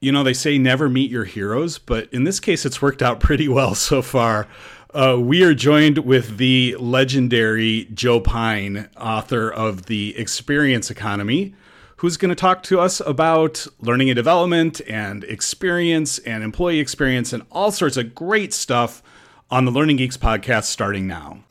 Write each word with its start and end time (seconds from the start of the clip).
You 0.00 0.12
know, 0.12 0.22
they 0.22 0.34
say 0.34 0.58
never 0.58 0.88
meet 0.88 1.10
your 1.10 1.24
heroes, 1.24 1.78
but 1.78 2.12
in 2.12 2.24
this 2.24 2.38
case, 2.38 2.66
it's 2.66 2.82
worked 2.82 3.02
out 3.02 3.20
pretty 3.20 3.48
well 3.48 3.74
so 3.74 4.02
far. 4.02 4.46
Uh, 4.94 5.18
we 5.20 5.42
are 5.42 5.52
joined 5.52 5.98
with 5.98 6.38
the 6.38 6.74
legendary 6.78 7.88
Joe 7.92 8.20
Pine, 8.20 8.88
author 8.98 9.50
of 9.50 9.86
The 9.86 10.16
Experience 10.16 10.90
Economy, 10.90 11.54
who's 11.96 12.16
going 12.16 12.30
to 12.30 12.34
talk 12.34 12.62
to 12.64 12.80
us 12.80 13.00
about 13.00 13.66
learning 13.80 14.10
and 14.10 14.16
development 14.16 14.80
and 14.86 15.24
experience 15.24 16.18
and 16.20 16.42
employee 16.42 16.78
experience 16.78 17.32
and 17.32 17.42
all 17.50 17.70
sorts 17.70 17.96
of 17.96 18.14
great 18.14 18.54
stuff 18.54 19.02
on 19.50 19.64
the 19.64 19.70
Learning 19.70 19.96
Geeks 19.96 20.16
podcast 20.16 20.64
starting 20.64 21.06
now. 21.06 21.42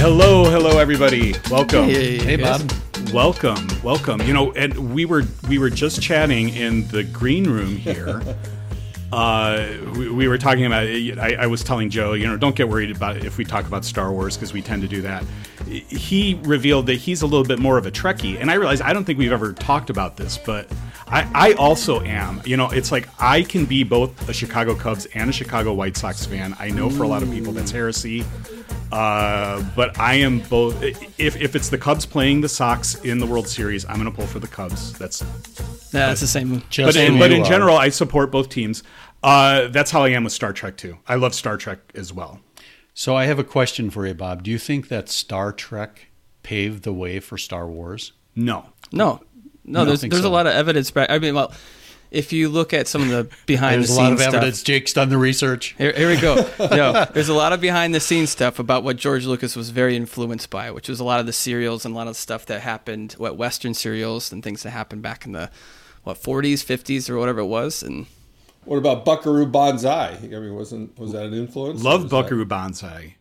Hello, 0.00 0.44
hello, 0.44 0.78
everybody. 0.78 1.34
Welcome. 1.50 1.86
Hey, 1.86 2.18
Hey, 2.18 2.36
Bob. 2.36 2.70
Welcome, 3.12 3.66
welcome. 3.82 4.20
You 4.22 4.32
know, 4.32 4.52
and 4.52 4.94
we 4.94 5.04
were 5.04 5.24
we 5.48 5.58
were 5.58 5.70
just 5.70 6.00
chatting 6.00 6.50
in 6.50 6.86
the 6.88 7.02
green 7.02 7.50
room 7.50 7.74
here. 7.76 8.22
uh, 9.12 9.68
we, 9.96 10.10
we 10.10 10.28
were 10.28 10.38
talking 10.38 10.66
about. 10.66 10.86
I, 10.86 11.36
I 11.40 11.46
was 11.46 11.64
telling 11.64 11.90
Joe, 11.90 12.12
you 12.12 12.26
know, 12.26 12.36
don't 12.36 12.54
get 12.54 12.68
worried 12.68 12.94
about 12.94 13.18
if 13.18 13.38
we 13.38 13.44
talk 13.44 13.66
about 13.66 13.84
Star 13.84 14.12
Wars 14.12 14.36
because 14.36 14.52
we 14.52 14.60
tend 14.60 14.82
to 14.82 14.88
do 14.88 15.02
that. 15.02 15.24
He 15.66 16.38
revealed 16.42 16.86
that 16.86 16.94
he's 16.94 17.22
a 17.22 17.26
little 17.26 17.44
bit 17.44 17.58
more 17.58 17.78
of 17.78 17.86
a 17.86 17.90
Trekkie, 17.90 18.38
and 18.38 18.50
I 18.50 18.54
realized 18.54 18.82
I 18.82 18.92
don't 18.92 19.04
think 19.04 19.18
we've 19.18 19.32
ever 19.32 19.52
talked 19.52 19.90
about 19.90 20.16
this, 20.16 20.38
but 20.38 20.70
I, 21.06 21.30
I 21.34 21.52
also 21.54 22.02
am. 22.02 22.42
You 22.44 22.56
know, 22.56 22.70
it's 22.70 22.92
like 22.92 23.08
I 23.18 23.42
can 23.42 23.64
be 23.64 23.82
both 23.82 24.28
a 24.28 24.32
Chicago 24.32 24.74
Cubs 24.74 25.06
and 25.14 25.30
a 25.30 25.32
Chicago 25.32 25.72
White 25.72 25.96
Sox 25.96 26.26
fan. 26.26 26.54
I 26.58 26.68
know 26.70 26.90
for 26.90 27.02
a 27.02 27.08
lot 27.08 27.22
of 27.22 27.30
people 27.30 27.52
that's 27.52 27.70
heresy. 27.70 28.24
Uh, 28.90 29.62
but 29.76 29.98
I 29.98 30.14
am 30.14 30.40
both. 30.40 30.82
If, 30.82 31.38
if 31.40 31.54
it's 31.54 31.68
the 31.68 31.76
Cubs 31.76 32.06
playing 32.06 32.40
the 32.40 32.48
Sox 32.48 32.94
in 33.02 33.18
the 33.18 33.26
World 33.26 33.46
Series, 33.46 33.84
I'm 33.84 33.96
going 33.96 34.06
to 34.06 34.10
pull 34.10 34.26
for 34.26 34.38
the 34.38 34.46
Cubs. 34.46 34.94
That's 34.94 35.20
Yeah, 35.92 36.12
it's 36.12 36.20
the 36.20 36.26
same. 36.26 36.62
Just 36.70 36.94
but 36.94 36.96
in, 36.96 37.18
but 37.18 37.32
in 37.32 37.44
general, 37.44 37.76
I 37.76 37.88
support 37.88 38.30
both 38.30 38.48
teams. 38.48 38.82
Uh, 39.22 39.68
that's 39.68 39.90
how 39.90 40.04
I 40.04 40.10
am 40.10 40.24
with 40.24 40.32
Star 40.32 40.52
Trek 40.52 40.76
too. 40.76 40.98
I 41.06 41.16
love 41.16 41.34
Star 41.34 41.56
Trek 41.56 41.78
as 41.94 42.12
well. 42.12 42.40
So 42.94 43.14
I 43.16 43.26
have 43.26 43.38
a 43.38 43.44
question 43.44 43.90
for 43.90 44.06
you, 44.06 44.14
Bob. 44.14 44.42
Do 44.42 44.50
you 44.50 44.58
think 44.58 44.88
that 44.88 45.08
Star 45.08 45.52
Trek 45.52 46.08
paved 46.42 46.82
the 46.82 46.92
way 46.92 47.20
for 47.20 47.38
Star 47.38 47.68
Wars? 47.68 48.12
No, 48.34 48.66
No, 48.92 49.20
no. 49.64 49.84
There's 49.84 50.02
there's 50.02 50.22
so. 50.22 50.28
a 50.28 50.30
lot 50.30 50.46
of 50.46 50.52
evidence. 50.52 50.90
Back. 50.90 51.10
I 51.10 51.18
mean, 51.18 51.34
well, 51.34 51.52
if 52.10 52.32
you 52.32 52.48
look 52.48 52.72
at 52.72 52.86
some 52.88 53.02
of 53.02 53.08
the 53.08 53.28
behind 53.46 53.76
There's 53.80 53.88
the 53.88 53.94
a 53.94 54.02
lot 54.02 54.12
of 54.12 54.18
scenes 54.18 54.34
evidence. 54.34 54.62
Jake's 54.62 54.92
done 54.92 55.08
the 55.08 55.18
research. 55.18 55.74
Here, 55.78 55.92
here 55.92 56.08
we 56.08 56.20
go. 56.20 56.48
No, 56.58 57.06
there's 57.12 57.28
a 57.28 57.34
lot 57.34 57.52
of 57.52 57.60
behind 57.60 57.94
the 57.94 58.00
scenes 58.00 58.30
stuff 58.30 58.58
about 58.58 58.84
what 58.84 58.96
George 58.96 59.26
Lucas 59.26 59.56
was 59.56 59.70
very 59.70 59.96
influenced 59.96 60.50
by, 60.50 60.70
which 60.70 60.88
was 60.88 61.00
a 61.00 61.04
lot 61.04 61.20
of 61.20 61.26
the 61.26 61.32
serials 61.32 61.84
and 61.84 61.94
a 61.94 61.96
lot 61.96 62.06
of 62.06 62.14
the 62.14 62.20
stuff 62.20 62.46
that 62.46 62.60
happened, 62.60 63.12
what 63.14 63.36
Western 63.36 63.74
serials 63.74 64.32
and 64.32 64.42
things 64.42 64.62
that 64.62 64.70
happened 64.70 65.02
back 65.02 65.26
in 65.26 65.32
the 65.32 65.50
what 66.04 66.22
40s, 66.22 66.64
50s, 66.64 67.10
or 67.10 67.18
whatever 67.18 67.40
it 67.40 67.46
was, 67.46 67.82
and 67.82 68.06
What 68.64 68.76
about 68.76 69.04
Buckaroo 69.04 69.46
Banzai? 69.46 70.16
I 70.22 70.26
mean, 70.26 70.54
wasn't 70.54 70.98
was 70.98 71.12
that 71.12 71.24
an 71.24 71.34
influence? 71.34 71.82
Love 71.82 72.02
was 72.04 72.10
that- 72.10 72.16
Buckaroo 72.22 72.44
Banzai. 72.46 73.16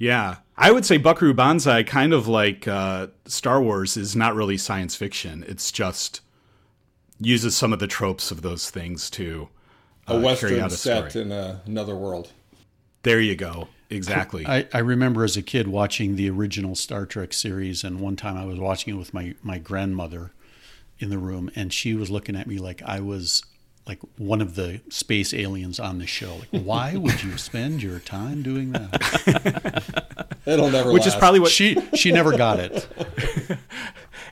Yeah, 0.00 0.36
I 0.56 0.70
would 0.70 0.84
say 0.86 0.96
Buckaroo 0.96 1.34
Banzai, 1.34 1.82
kind 1.82 2.12
of 2.12 2.28
like 2.28 2.68
uh, 2.68 3.08
Star 3.26 3.60
Wars, 3.60 3.96
is 3.96 4.14
not 4.14 4.36
really 4.36 4.56
science 4.56 4.94
fiction. 4.94 5.44
It's 5.48 5.72
just 5.72 6.20
uses 7.20 7.56
some 7.56 7.72
of 7.72 7.78
the 7.78 7.86
tropes 7.86 8.30
of 8.30 8.42
those 8.42 8.70
things 8.70 9.10
to 9.10 9.48
uh, 10.08 10.14
a 10.14 10.14
carry 10.14 10.24
western 10.24 10.60
out 10.60 10.72
a 10.72 10.76
set 10.76 11.10
story. 11.10 11.24
in 11.24 11.32
a, 11.32 11.60
another 11.66 11.96
world. 11.96 12.32
There 13.02 13.20
you 13.20 13.36
go. 13.36 13.68
Exactly. 13.90 14.46
I, 14.46 14.66
I 14.72 14.78
remember 14.80 15.24
as 15.24 15.36
a 15.36 15.42
kid 15.42 15.66
watching 15.68 16.16
the 16.16 16.28
original 16.28 16.74
Star 16.74 17.06
Trek 17.06 17.32
series, 17.32 17.84
and 17.84 18.00
one 18.00 18.16
time 18.16 18.36
I 18.36 18.44
was 18.44 18.58
watching 18.58 18.94
it 18.94 18.98
with 18.98 19.14
my, 19.14 19.34
my 19.42 19.58
grandmother 19.58 20.32
in 20.98 21.10
the 21.10 21.18
room, 21.18 21.50
and 21.54 21.72
she 21.72 21.94
was 21.94 22.10
looking 22.10 22.36
at 22.36 22.46
me 22.46 22.58
like 22.58 22.82
I 22.82 23.00
was 23.00 23.42
like 23.86 24.00
one 24.18 24.42
of 24.42 24.54
the 24.54 24.82
space 24.90 25.32
aliens 25.32 25.80
on 25.80 25.98
the 25.98 26.06
show. 26.06 26.40
Like, 26.52 26.62
why 26.62 26.96
would 26.96 27.22
you 27.22 27.38
spend 27.38 27.82
your 27.82 27.98
time 27.98 28.42
doing 28.42 28.72
that? 28.72 29.82
It'll 30.44 30.70
never. 30.70 30.92
Which 30.92 31.06
is 31.06 31.14
probably 31.14 31.40
what 31.40 31.50
She 31.50 31.76
she 31.94 32.12
never 32.12 32.36
got 32.36 32.60
it. 32.60 32.86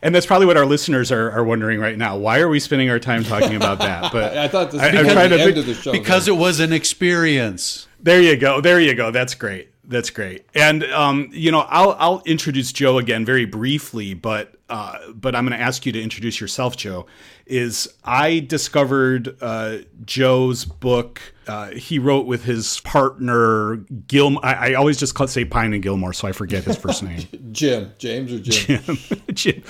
And 0.02 0.14
that's 0.14 0.26
probably 0.26 0.46
what 0.46 0.56
our 0.56 0.66
listeners 0.66 1.10
are, 1.10 1.30
are 1.30 1.44
wondering 1.44 1.80
right 1.80 1.96
now. 1.96 2.16
Why 2.16 2.38
are 2.40 2.48
we 2.48 2.60
spending 2.60 2.90
our 2.90 2.98
time 2.98 3.24
talking 3.24 3.56
about 3.56 3.78
that? 3.80 4.12
But 4.12 4.36
I 4.36 4.48
thought 4.48 4.70
this 4.70 4.80
I- 4.80 4.90
was 5.02 5.08
I'm 5.08 5.14
the 5.14 5.20
end 5.22 5.32
think- 5.32 5.56
of 5.56 5.66
the 5.66 5.74
show. 5.74 5.92
Because 5.92 6.28
it 6.28 6.36
was 6.36 6.60
an 6.60 6.72
experience. 6.72 7.86
there 8.00 8.20
you 8.20 8.36
go. 8.36 8.60
There 8.60 8.80
you 8.80 8.94
go. 8.94 9.10
That's 9.10 9.34
great. 9.34 9.70
That's 9.88 10.10
great. 10.10 10.44
And 10.54 10.82
um, 10.84 11.28
you 11.32 11.52
know, 11.52 11.60
I'll 11.60 11.96
I'll 11.98 12.22
introduce 12.26 12.72
Joe 12.72 12.98
again 12.98 13.24
very 13.24 13.44
briefly, 13.44 14.14
but 14.14 14.54
uh, 14.68 14.98
but 15.12 15.36
I'm 15.36 15.46
going 15.46 15.56
to 15.56 15.64
ask 15.64 15.86
you 15.86 15.92
to 15.92 16.02
introduce 16.02 16.40
yourself, 16.40 16.76
Joe. 16.76 17.06
Is 17.46 17.88
I 18.04 18.40
discovered 18.40 19.36
uh, 19.40 19.78
Joe's 20.04 20.64
book. 20.64 21.20
Uh, 21.46 21.70
he 21.70 21.98
wrote 21.98 22.26
with 22.26 22.44
his 22.44 22.80
partner 22.80 23.76
Gil. 24.08 24.38
I, 24.42 24.70
I 24.70 24.74
always 24.74 24.98
just 24.98 25.14
call, 25.14 25.28
say 25.28 25.44
Pine 25.44 25.72
and 25.72 25.82
Gilmore, 25.82 26.12
so 26.12 26.26
I 26.26 26.32
forget 26.32 26.64
his 26.64 26.76
first 26.76 27.02
name. 27.02 27.22
Jim, 27.52 27.92
James 27.98 28.32
or 28.32 28.38
Jim. 28.40 28.98
Jim. 29.32 29.62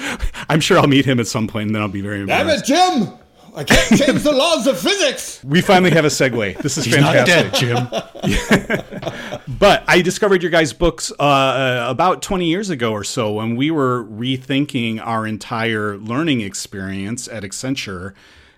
I'm 0.48 0.60
sure 0.60 0.78
I'll 0.78 0.86
meet 0.86 1.04
him 1.04 1.20
at 1.20 1.26
some 1.26 1.46
point, 1.46 1.66
and 1.66 1.74
then 1.74 1.82
I'll 1.82 1.88
be 1.88 2.00
very 2.00 2.24
Damn 2.24 2.40
embarrassed. 2.40 2.70
it, 2.70 2.74
Jim! 2.74 3.12
I 3.54 3.64
can't 3.64 3.88
change 4.02 4.22
the 4.22 4.32
laws 4.32 4.66
of 4.66 4.78
physics. 4.78 5.40
We 5.44 5.62
finally 5.62 5.90
have 5.92 6.04
a 6.04 6.08
segue. 6.08 6.58
This 6.58 6.76
is 6.76 6.84
He's 6.84 6.98
not 6.98 7.14
fantastic. 7.14 7.52
dead, 7.52 7.88
Jim. 8.20 9.36
But 9.58 9.84
I 9.86 10.02
discovered 10.02 10.42
your 10.42 10.50
guys' 10.50 10.72
books 10.74 11.10
uh, 11.18 11.86
about 11.88 12.20
20 12.20 12.46
years 12.46 12.68
ago 12.68 12.92
or 12.92 13.04
so 13.04 13.32
when 13.34 13.56
we 13.56 13.70
were 13.70 14.04
rethinking 14.04 15.00
our 15.02 15.26
entire 15.26 15.96
learning 15.96 16.42
experience 16.42 17.28
at 17.28 17.44
Accenture 17.44 18.12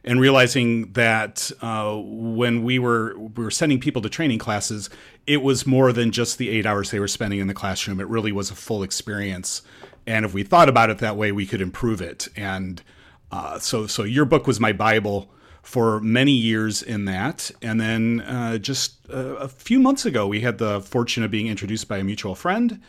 and 0.05 0.21
realizing 0.21 0.93
that 0.93 1.51
uh, 1.61 1.97
when 1.97 2.63
we 2.63 2.79
were 2.79 3.19
we 3.19 3.45
were 3.45 3.51
sending 3.51 3.81
people 3.81 4.03
to 4.03 4.09
training 4.09 4.39
classes, 4.39 4.91
it 5.27 5.43
was 5.43 5.67
more 5.67 5.93
than 5.93 6.11
just 6.11 6.39
the 6.39 6.49
eight 6.51 6.67
hours 6.67 6.91
they 6.91 7.01
were 7.01 7.09
spending 7.09 7.41
in 7.41 7.47
the 7.47 7.55
classroom. 7.55 8.01
It 8.01 8.09
really 8.09 8.33
was 8.33 8.51
a 8.51 8.55
full 8.55 8.83
experience. 8.83 9.63
And 10.07 10.25
if 10.25 10.33
we 10.33 10.43
thought 10.43 10.71
about 10.71 10.89
it 10.89 10.99
that 10.99 11.17
way, 11.17 11.33
we 11.33 11.45
could 11.45 11.61
improve 11.61 12.01
it. 12.01 12.29
And 12.35 12.83
uh, 13.31 13.59
so, 13.59 13.87
so 13.87 14.05
your 14.05 14.25
book 14.25 14.47
was 14.47 14.59
my 14.59 14.73
Bible 14.73 15.31
for 15.63 16.01
many 16.01 16.33
years 16.33 16.83
in 16.83 17.05
that. 17.05 17.51
And 17.61 17.79
then 17.79 18.21
uh, 18.23 18.57
just 18.57 18.97
uh, 19.11 19.35
a 19.37 19.49
few 19.49 19.79
months 19.79 20.07
ago, 20.07 20.27
we 20.27 20.41
had 20.41 20.57
the 20.57 20.81
fortune 20.81 21.25
of 21.25 21.31
being 21.31 21.47
introduced 21.47 21.89
by 21.89 21.99
a 21.99 22.05
mutual 22.05 22.35
friend. 22.35 22.81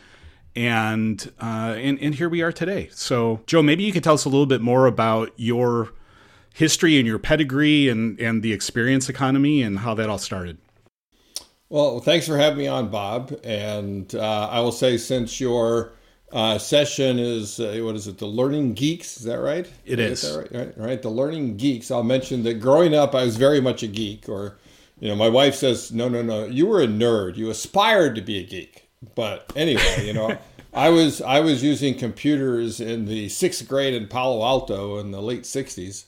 And, 0.55 1.29
uh, 1.41 1.75
and 1.77 1.99
and 1.99 2.15
here 2.15 2.29
we 2.29 2.41
are 2.41 2.51
today. 2.53 2.89
So, 2.91 3.41
Joe, 3.45 3.61
maybe 3.61 3.83
you 3.83 3.91
could 3.91 4.03
tell 4.03 4.13
us 4.13 4.25
a 4.25 4.29
little 4.29 4.45
bit 4.45 4.61
more 4.61 4.87
about 4.87 5.31
your 5.35 5.91
history 6.59 6.97
and 6.97 7.07
your 7.07 7.17
pedigree 7.17 7.87
and, 7.87 8.19
and 8.19 8.43
the 8.43 8.51
experience 8.51 9.07
economy 9.07 9.61
and 9.61 9.79
how 9.79 9.93
that 9.93 10.09
all 10.09 10.17
started. 10.17 10.57
Well, 11.69 12.01
thanks 12.01 12.27
for 12.27 12.37
having 12.37 12.57
me 12.57 12.67
on, 12.67 12.89
Bob. 12.89 13.33
And 13.45 14.13
uh, 14.13 14.49
I 14.51 14.59
will 14.59 14.73
say, 14.73 14.97
since 14.97 15.39
your 15.39 15.93
uh, 16.33 16.57
session 16.57 17.17
is 17.17 17.61
uh, 17.61 17.79
what 17.81 17.95
is 17.95 18.07
it? 18.07 18.17
The 18.17 18.25
Learning 18.25 18.73
Geeks, 18.73 19.17
is 19.17 19.23
that 19.23 19.39
right? 19.39 19.71
It 19.85 19.99
is. 19.99 20.21
Is. 20.21 20.35
that 20.35 20.37
right? 20.37 20.51
right, 20.51 20.77
right. 20.77 21.01
The 21.01 21.09
Learning 21.09 21.55
Geeks. 21.55 21.91
I'll 21.91 22.03
mention 22.03 22.43
that 22.43 22.55
growing 22.55 22.93
up, 22.93 23.15
I 23.15 23.23
was 23.23 23.37
very 23.37 23.61
much 23.61 23.81
a 23.81 23.87
geek. 23.87 24.27
Or, 24.27 24.57
you 24.99 25.07
know, 25.07 25.15
my 25.15 25.29
wife 25.29 25.55
says, 25.55 25.93
"No, 25.93 26.09
no, 26.09 26.21
no, 26.21 26.45
you 26.45 26.67
were 26.67 26.81
a 26.81 26.87
nerd. 26.87 27.37
You 27.37 27.49
aspired 27.49 28.15
to 28.15 28.21
be 28.21 28.37
a 28.37 28.43
geek." 28.43 28.89
But 29.15 29.49
anyway, 29.55 30.05
you 30.05 30.13
know, 30.13 30.37
I 30.73 30.89
was 30.89 31.21
I 31.21 31.39
was 31.39 31.63
using 31.63 31.95
computers 31.97 32.81
in 32.81 33.05
the 33.05 33.29
sixth 33.29 33.65
grade 33.67 33.93
in 33.93 34.07
Palo 34.07 34.43
Alto 34.43 34.97
in 34.97 35.11
the 35.11 35.21
late 35.21 35.43
'60s 35.43 36.05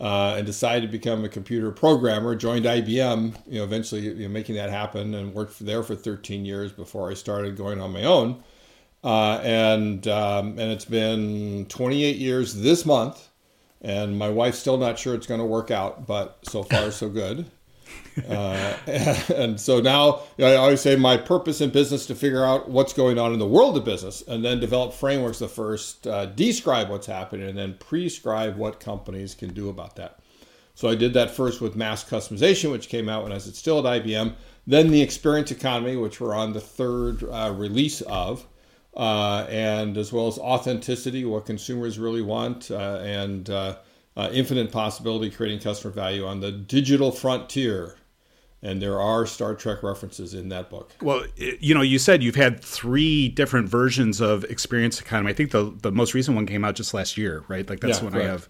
uh, 0.00 0.34
and 0.36 0.46
decided 0.46 0.82
to 0.82 0.92
become 0.92 1.24
a 1.24 1.28
computer 1.28 1.70
programmer. 1.70 2.34
Joined 2.34 2.64
IBM, 2.64 3.36
you 3.46 3.58
know, 3.58 3.64
eventually 3.64 4.02
you 4.02 4.14
know, 4.14 4.28
making 4.28 4.56
that 4.56 4.70
happen, 4.70 5.14
and 5.14 5.34
worked 5.34 5.58
there 5.60 5.82
for 5.82 5.94
13 5.94 6.44
years 6.44 6.72
before 6.72 7.10
I 7.10 7.14
started 7.14 7.56
going 7.56 7.80
on 7.80 7.92
my 7.92 8.04
own. 8.04 8.42
Uh, 9.04 9.40
and 9.42 10.08
um, 10.08 10.58
and 10.58 10.72
it's 10.72 10.84
been 10.84 11.66
28 11.68 12.16
years 12.16 12.54
this 12.54 12.84
month, 12.84 13.28
and 13.80 14.18
my 14.18 14.28
wife's 14.28 14.58
still 14.58 14.78
not 14.78 14.98
sure 14.98 15.14
it's 15.14 15.26
going 15.26 15.40
to 15.40 15.46
work 15.46 15.70
out, 15.70 16.06
but 16.06 16.38
so 16.42 16.62
far 16.62 16.90
so 16.90 17.08
good. 17.08 17.50
Uh, 18.28 18.76
and 19.34 19.60
so 19.60 19.80
now 19.80 20.22
I 20.38 20.54
always 20.54 20.80
say 20.80 20.96
my 20.96 21.16
purpose 21.16 21.60
in 21.60 21.70
business 21.70 22.06
to 22.06 22.14
figure 22.14 22.44
out 22.44 22.68
what's 22.68 22.92
going 22.92 23.18
on 23.18 23.32
in 23.32 23.38
the 23.38 23.46
world 23.46 23.76
of 23.76 23.84
business, 23.84 24.22
and 24.26 24.44
then 24.44 24.60
develop 24.60 24.92
frameworks 24.92 25.38
that 25.40 25.48
first 25.48 26.06
uh, 26.06 26.26
describe 26.26 26.88
what's 26.88 27.06
happening, 27.06 27.48
and 27.48 27.58
then 27.58 27.76
prescribe 27.78 28.56
what 28.56 28.80
companies 28.80 29.34
can 29.34 29.52
do 29.52 29.68
about 29.68 29.96
that. 29.96 30.20
So 30.74 30.88
I 30.88 30.94
did 30.94 31.14
that 31.14 31.30
first 31.30 31.60
with 31.60 31.74
mass 31.74 32.04
customization, 32.04 32.70
which 32.70 32.88
came 32.88 33.08
out 33.08 33.22
when 33.22 33.32
I 33.32 33.36
was 33.36 33.44
still 33.56 33.86
at 33.86 34.02
IBM. 34.02 34.34
Then 34.66 34.90
the 34.90 35.00
experience 35.00 35.50
economy, 35.50 35.96
which 35.96 36.20
we're 36.20 36.34
on 36.34 36.52
the 36.52 36.60
third 36.60 37.22
uh, 37.22 37.54
release 37.56 38.02
of, 38.02 38.46
uh, 38.94 39.46
and 39.48 39.96
as 39.96 40.12
well 40.12 40.26
as 40.26 40.38
authenticity, 40.38 41.24
what 41.24 41.46
consumers 41.46 41.98
really 41.98 42.22
want, 42.22 42.70
uh, 42.70 43.00
and 43.02 43.48
uh, 44.16 44.30
infinite 44.32 44.72
possibility, 44.72 45.30
creating 45.30 45.60
customer 45.60 45.92
value 45.92 46.26
on 46.26 46.40
the 46.40 46.50
digital 46.52 47.12
frontier. 47.12 47.96
and 48.62 48.80
there 48.80 48.98
are 49.00 49.26
Star 49.26 49.54
Trek 49.54 49.82
references 49.82 50.34
in 50.34 50.48
that 50.48 50.70
book. 50.70 50.92
Well, 51.00 51.26
you 51.36 51.74
know, 51.74 51.82
you 51.82 51.98
said 51.98 52.22
you've 52.22 52.36
had 52.36 52.62
three 52.64 53.28
different 53.28 53.68
versions 53.68 54.20
of 54.20 54.44
Experience 54.44 55.00
Economy. 55.00 55.30
I 55.30 55.34
think 55.34 55.50
the 55.50 55.74
the 55.82 55.92
most 55.92 56.14
recent 56.14 56.34
one 56.36 56.46
came 56.46 56.64
out 56.64 56.74
just 56.76 56.94
last 56.94 57.16
year, 57.18 57.44
right? 57.48 57.68
Like 57.68 57.80
that's 57.80 57.98
Yeah, 57.98 58.04
what 58.04 58.14
correct. 58.14 58.28
I 58.28 58.32
have 58.32 58.48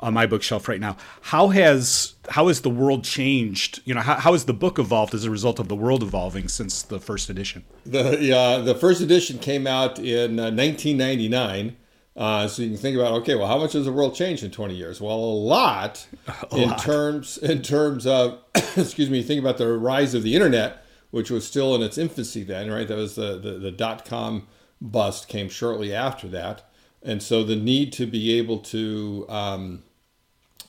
on 0.00 0.14
my 0.14 0.26
bookshelf 0.26 0.68
right 0.68 0.78
now. 0.80 0.96
How 1.22 1.48
has 1.48 2.14
how 2.28 2.48
has 2.48 2.60
the 2.60 2.70
world 2.70 3.04
changed? 3.04 3.80
You 3.86 3.94
know, 3.94 4.00
how, 4.02 4.16
how 4.16 4.32
has 4.32 4.44
the 4.44 4.52
book 4.54 4.78
evolved 4.78 5.14
as 5.14 5.24
a 5.24 5.30
result 5.30 5.58
of 5.58 5.68
the 5.68 5.74
world 5.76 6.02
evolving 6.02 6.48
since 6.48 6.82
the 6.82 7.00
first 7.00 7.30
edition? 7.30 7.64
The 7.86 8.32
uh, 8.36 8.58
the 8.60 8.74
first 8.74 9.00
edition 9.00 9.38
came 9.38 9.66
out 9.66 9.98
in 9.98 10.38
uh, 10.38 10.50
1999. 10.52 11.76
Uh, 12.18 12.48
so 12.48 12.62
you 12.62 12.70
can 12.70 12.76
think 12.76 12.96
about 12.96 13.12
okay, 13.12 13.36
well, 13.36 13.46
how 13.46 13.58
much 13.58 13.74
has 13.74 13.84
the 13.84 13.92
world 13.92 14.12
changed 14.12 14.42
in 14.42 14.50
20 14.50 14.74
years? 14.74 15.00
Well, 15.00 15.14
a 15.14 15.38
lot 15.38 16.04
in 16.52 16.74
terms 16.76 17.38
in 17.38 17.62
terms 17.62 18.08
of 18.08 18.40
excuse 18.76 19.08
me. 19.08 19.22
Think 19.22 19.40
about 19.40 19.56
the 19.56 19.72
rise 19.78 20.14
of 20.14 20.24
the 20.24 20.34
internet, 20.34 20.84
which 21.12 21.30
was 21.30 21.46
still 21.46 21.76
in 21.76 21.82
its 21.82 21.96
infancy 21.96 22.42
then, 22.42 22.72
right? 22.72 22.88
That 22.88 22.96
was 22.96 23.14
the 23.14 23.38
the, 23.38 23.52
the 23.52 23.70
dot 23.70 24.04
com 24.04 24.48
bust 24.80 25.28
came 25.28 25.48
shortly 25.48 25.94
after 25.94 26.26
that, 26.28 26.68
and 27.04 27.22
so 27.22 27.44
the 27.44 27.54
need 27.54 27.92
to 27.94 28.06
be 28.06 28.36
able 28.36 28.58
to 28.58 29.24
um, 29.28 29.84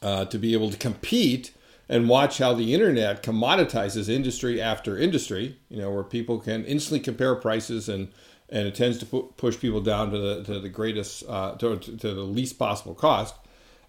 uh, 0.03 0.25
to 0.25 0.37
be 0.37 0.53
able 0.53 0.69
to 0.69 0.77
compete 0.77 1.51
and 1.91 2.07
watch 2.07 2.37
how 2.37 2.53
the 2.53 2.75
internet 2.75 3.23
commoditizes 3.23 4.07
industry 4.07 4.61
after 4.61 4.95
industry, 4.95 5.57
you 5.69 5.77
know, 5.79 5.89
where 5.89 6.03
people 6.03 6.37
can 6.37 6.63
instantly 6.65 6.99
compare 6.99 7.33
prices 7.33 7.89
and 7.89 8.09
and 8.51 8.67
it 8.67 8.75
tends 8.75 8.97
to 8.99 9.05
pu- 9.05 9.33
push 9.37 9.59
people 9.59 9.81
down 9.81 10.11
to 10.11 10.17
the 10.17 10.43
to 10.43 10.59
the 10.59 10.69
greatest 10.69 11.23
uh, 11.27 11.53
to, 11.55 11.77
to 11.77 12.13
the 12.13 12.23
least 12.23 12.57
possible 12.57 12.95
cost. 12.95 13.35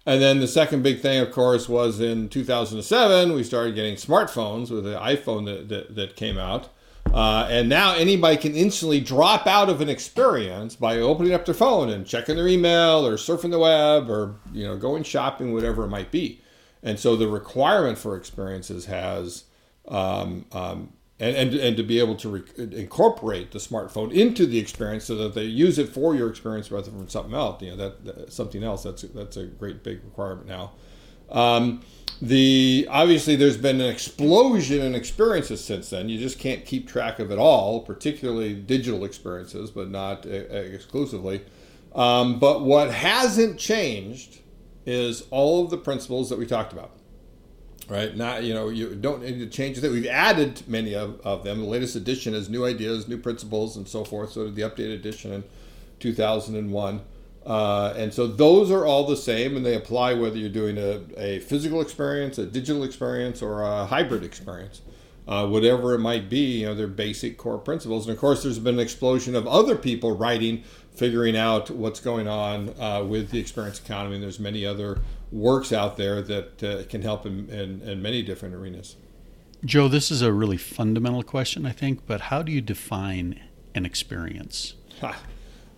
And 0.05 0.21
then 0.21 0.39
the 0.39 0.47
second 0.47 0.81
big 0.81 0.99
thing, 0.99 1.19
of 1.19 1.31
course, 1.31 1.69
was 1.69 1.99
in 1.99 2.27
2007 2.29 3.33
we 3.33 3.43
started 3.43 3.75
getting 3.75 3.95
smartphones 3.95 4.71
with 4.71 4.83
the 4.83 4.99
iPhone 4.99 5.45
that 5.45 5.69
that, 5.69 5.95
that 5.95 6.15
came 6.15 6.37
out. 6.37 6.69
Uh, 7.13 7.45
and 7.49 7.67
now 7.67 7.93
anybody 7.95 8.37
can 8.37 8.55
instantly 8.55 9.01
drop 9.01 9.45
out 9.45 9.69
of 9.69 9.81
an 9.81 9.89
experience 9.89 10.75
by 10.75 10.97
opening 10.97 11.33
up 11.33 11.45
their 11.45 11.53
phone 11.53 11.89
and 11.89 12.05
checking 12.05 12.35
their 12.35 12.47
email 12.47 13.05
or 13.05 13.15
surfing 13.15 13.51
the 13.51 13.59
web 13.59 14.09
or 14.09 14.35
you 14.53 14.65
know 14.65 14.77
going 14.77 15.03
shopping, 15.03 15.53
whatever 15.53 15.83
it 15.83 15.89
might 15.89 16.11
be. 16.11 16.41
And 16.83 16.99
so 16.99 17.15
the 17.15 17.27
requirement 17.27 17.97
for 17.97 18.15
experiences 18.15 18.85
has 18.85 19.43
um, 19.87 20.45
um, 20.51 20.93
and, 21.21 21.35
and 21.37 21.53
and 21.53 21.77
to 21.77 21.83
be 21.83 21.99
able 21.99 22.15
to 22.15 22.29
re- 22.29 22.43
incorporate 22.57 23.51
the 23.51 23.59
smartphone 23.59 24.11
into 24.11 24.47
the 24.47 24.57
experience 24.57 25.05
so 25.05 25.15
that 25.15 25.35
they 25.35 25.43
use 25.43 25.77
it 25.77 25.87
for 25.87 26.15
your 26.15 26.27
experience 26.27 26.71
rather 26.71 26.89
than 26.89 27.07
something 27.07 27.35
else. 27.35 27.61
You 27.61 27.71
know 27.71 27.77
that, 27.77 28.05
that 28.05 28.33
something 28.33 28.63
else. 28.63 28.83
That's 28.83 29.03
that's 29.03 29.37
a 29.37 29.45
great 29.45 29.83
big 29.83 30.03
requirement 30.03 30.47
now. 30.47 30.71
Um, 31.29 31.81
the 32.23 32.87
obviously 32.89 33.35
there's 33.35 33.55
been 33.55 33.79
an 33.79 33.89
explosion 33.89 34.81
in 34.81 34.95
experiences 34.95 35.63
since 35.63 35.91
then. 35.91 36.09
You 36.09 36.17
just 36.17 36.39
can't 36.39 36.65
keep 36.65 36.87
track 36.87 37.19
of 37.19 37.31
it 37.31 37.37
all, 37.37 37.81
particularly 37.81 38.55
digital 38.55 39.05
experiences, 39.05 39.69
but 39.69 39.91
not 39.91 40.25
uh, 40.25 40.29
exclusively. 40.29 41.43
Um, 41.93 42.39
but 42.39 42.63
what 42.63 42.91
hasn't 42.91 43.59
changed 43.59 44.39
is 44.87 45.25
all 45.29 45.63
of 45.63 45.69
the 45.69 45.77
principles 45.77 46.31
that 46.31 46.39
we 46.39 46.47
talked 46.47 46.73
about. 46.73 46.91
Right? 47.91 48.15
Not 48.15 48.45
you 48.45 48.53
know 48.53 48.69
you 48.69 48.95
don't 48.95 49.21
need 49.21 49.39
to 49.39 49.47
change 49.47 49.81
that. 49.81 49.91
We've 49.91 50.07
added 50.07 50.63
many 50.65 50.95
of, 50.95 51.19
of 51.25 51.43
them. 51.43 51.59
The 51.59 51.65
latest 51.65 51.97
edition 51.97 52.33
has 52.33 52.47
new 52.47 52.65
ideas, 52.65 53.09
new 53.09 53.17
principles, 53.17 53.75
and 53.75 53.85
so 53.85 54.05
forth. 54.05 54.31
So 54.31 54.45
did 54.45 54.55
the 54.55 54.61
updated 54.61 54.93
edition 54.93 55.33
in 55.33 55.43
2001. 55.99 57.01
Uh, 57.45 57.93
and 57.97 58.13
so 58.13 58.27
those 58.27 58.71
are 58.71 58.85
all 58.85 59.05
the 59.05 59.17
same, 59.17 59.57
and 59.57 59.65
they 59.65 59.75
apply 59.75 60.13
whether 60.13 60.37
you're 60.37 60.47
doing 60.47 60.77
a, 60.77 61.01
a 61.17 61.39
physical 61.39 61.81
experience, 61.81 62.37
a 62.37 62.45
digital 62.45 62.85
experience, 62.85 63.41
or 63.41 63.61
a 63.61 63.85
hybrid 63.85 64.23
experience. 64.23 64.81
Uh, 65.27 65.45
whatever 65.45 65.93
it 65.93 65.99
might 65.99 66.29
be, 66.29 66.59
you 66.59 66.65
know, 66.65 66.73
they're 66.73 66.87
basic 66.87 67.37
core 67.37 67.57
principles. 67.57 68.07
And 68.07 68.15
of 68.15 68.21
course, 68.21 68.41
there's 68.41 68.57
been 68.57 68.75
an 68.75 68.79
explosion 68.79 69.35
of 69.35 69.45
other 69.47 69.75
people 69.75 70.15
writing, 70.15 70.63
figuring 70.93 71.35
out 71.35 71.69
what's 71.69 71.99
going 71.99 72.29
on 72.29 72.73
uh, 72.79 73.03
with 73.03 73.31
the 73.31 73.39
experience 73.39 73.79
economy. 73.79 74.15
And 74.15 74.23
there's 74.23 74.39
many 74.39 74.65
other 74.65 74.99
works 75.31 75.71
out 75.71 75.97
there 75.97 76.21
that 76.21 76.63
uh, 76.63 76.83
can 76.89 77.01
help 77.01 77.25
in, 77.25 77.49
in, 77.49 77.81
in 77.81 78.01
many 78.01 78.21
different 78.21 78.53
arenas. 78.55 78.95
Joe, 79.63 79.87
this 79.87 80.09
is 80.11 80.21
a 80.21 80.33
really 80.33 80.57
fundamental 80.57 81.23
question, 81.23 81.65
I 81.65 81.71
think, 81.71 82.05
but 82.07 82.21
how 82.21 82.41
do 82.41 82.51
you 82.51 82.61
define 82.61 83.39
an 83.75 83.85
experience? 83.85 84.73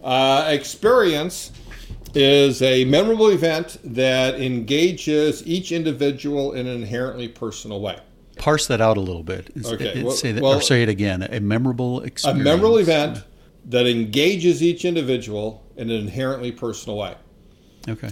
Uh, 0.03 0.45
experience 0.49 1.51
is 2.15 2.61
a 2.61 2.85
memorable 2.85 3.29
event 3.29 3.77
that 3.83 4.39
engages 4.39 5.45
each 5.47 5.71
individual 5.71 6.53
in 6.53 6.67
an 6.67 6.75
inherently 6.75 7.27
personal 7.27 7.81
way. 7.81 7.99
Parse 8.37 8.67
that 8.67 8.81
out 8.81 8.97
a 8.97 9.01
little 9.01 9.23
bit. 9.23 9.49
Is- 9.55 9.71
Okay, 9.71 9.99
it- 9.99 10.03
well- 10.03 10.13
say 10.15 10.31
that, 10.31 10.41
well- 10.43 10.57
or 10.57 10.61
say 10.61 10.83
it 10.83 10.89
again. 10.89 11.21
A 11.23 11.39
memorable 11.39 12.01
experience. 12.01 12.41
A 12.41 12.43
memorable 12.43 12.77
event 12.77 13.23
that 13.65 13.87
engages 13.87 14.61
each 14.63 14.83
individual 14.85 15.63
in 15.77 15.89
an 15.89 15.95
inherently 15.97 16.51
personal 16.51 16.97
way. 16.97 17.15
Okay. 17.87 18.09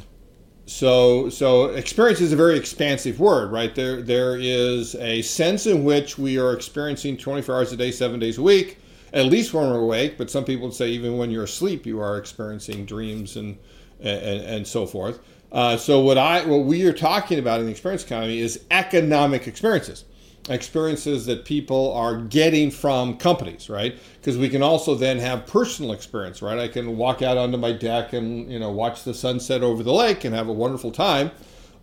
So, 0.71 1.29
so 1.29 1.65
experience 1.65 2.21
is 2.21 2.31
a 2.31 2.35
very 2.35 2.57
expansive 2.57 3.19
word, 3.19 3.51
right? 3.51 3.75
There, 3.75 4.01
there 4.01 4.37
is 4.37 4.95
a 4.95 5.21
sense 5.21 5.67
in 5.67 5.83
which 5.83 6.17
we 6.17 6.39
are 6.39 6.53
experiencing 6.53 7.17
24 7.17 7.55
hours 7.55 7.71
a 7.73 7.77
day, 7.77 7.91
seven 7.91 8.19
days 8.19 8.37
a 8.37 8.41
week, 8.41 8.79
at 9.13 9.25
least 9.25 9.53
when 9.53 9.69
we're 9.69 9.79
awake. 9.79 10.17
But 10.17 10.31
some 10.31 10.45
people 10.45 10.67
would 10.67 10.75
say 10.75 10.89
even 10.89 11.17
when 11.17 11.29
you're 11.29 11.43
asleep, 11.43 11.85
you 11.85 11.99
are 11.99 12.17
experiencing 12.17 12.85
dreams 12.85 13.35
and 13.35 13.57
and, 13.99 14.41
and 14.41 14.67
so 14.67 14.87
forth. 14.87 15.19
Uh, 15.51 15.77
so, 15.77 15.99
what 15.99 16.17
I, 16.17 16.45
what 16.45 16.63
we 16.65 16.87
are 16.87 16.93
talking 16.93 17.37
about 17.37 17.59
in 17.59 17.65
the 17.65 17.71
experience 17.71 18.03
economy 18.03 18.39
is 18.39 18.63
economic 18.71 19.47
experiences, 19.47 20.05
experiences 20.49 21.25
that 21.27 21.45
people 21.45 21.93
are 21.93 22.17
getting 22.17 22.71
from 22.71 23.17
companies, 23.17 23.69
right? 23.69 23.97
Because 24.19 24.37
we 24.37 24.49
can 24.49 24.63
also 24.63 24.95
then 24.95 25.19
have 25.19 25.45
personal 25.45 25.91
experience, 25.91 26.41
right? 26.41 26.57
I 26.57 26.67
can 26.67 26.97
walk 26.97 27.21
out 27.21 27.37
onto 27.37 27.57
my 27.57 27.71
deck 27.71 28.13
and 28.13 28.51
you 28.51 28.59
know 28.59 28.71
watch 28.71 29.03
the 29.03 29.13
sunset 29.13 29.61
over 29.61 29.83
the 29.83 29.93
lake 29.93 30.23
and 30.23 30.33
have 30.33 30.47
a 30.47 30.53
wonderful 30.53 30.91
time 30.91 31.31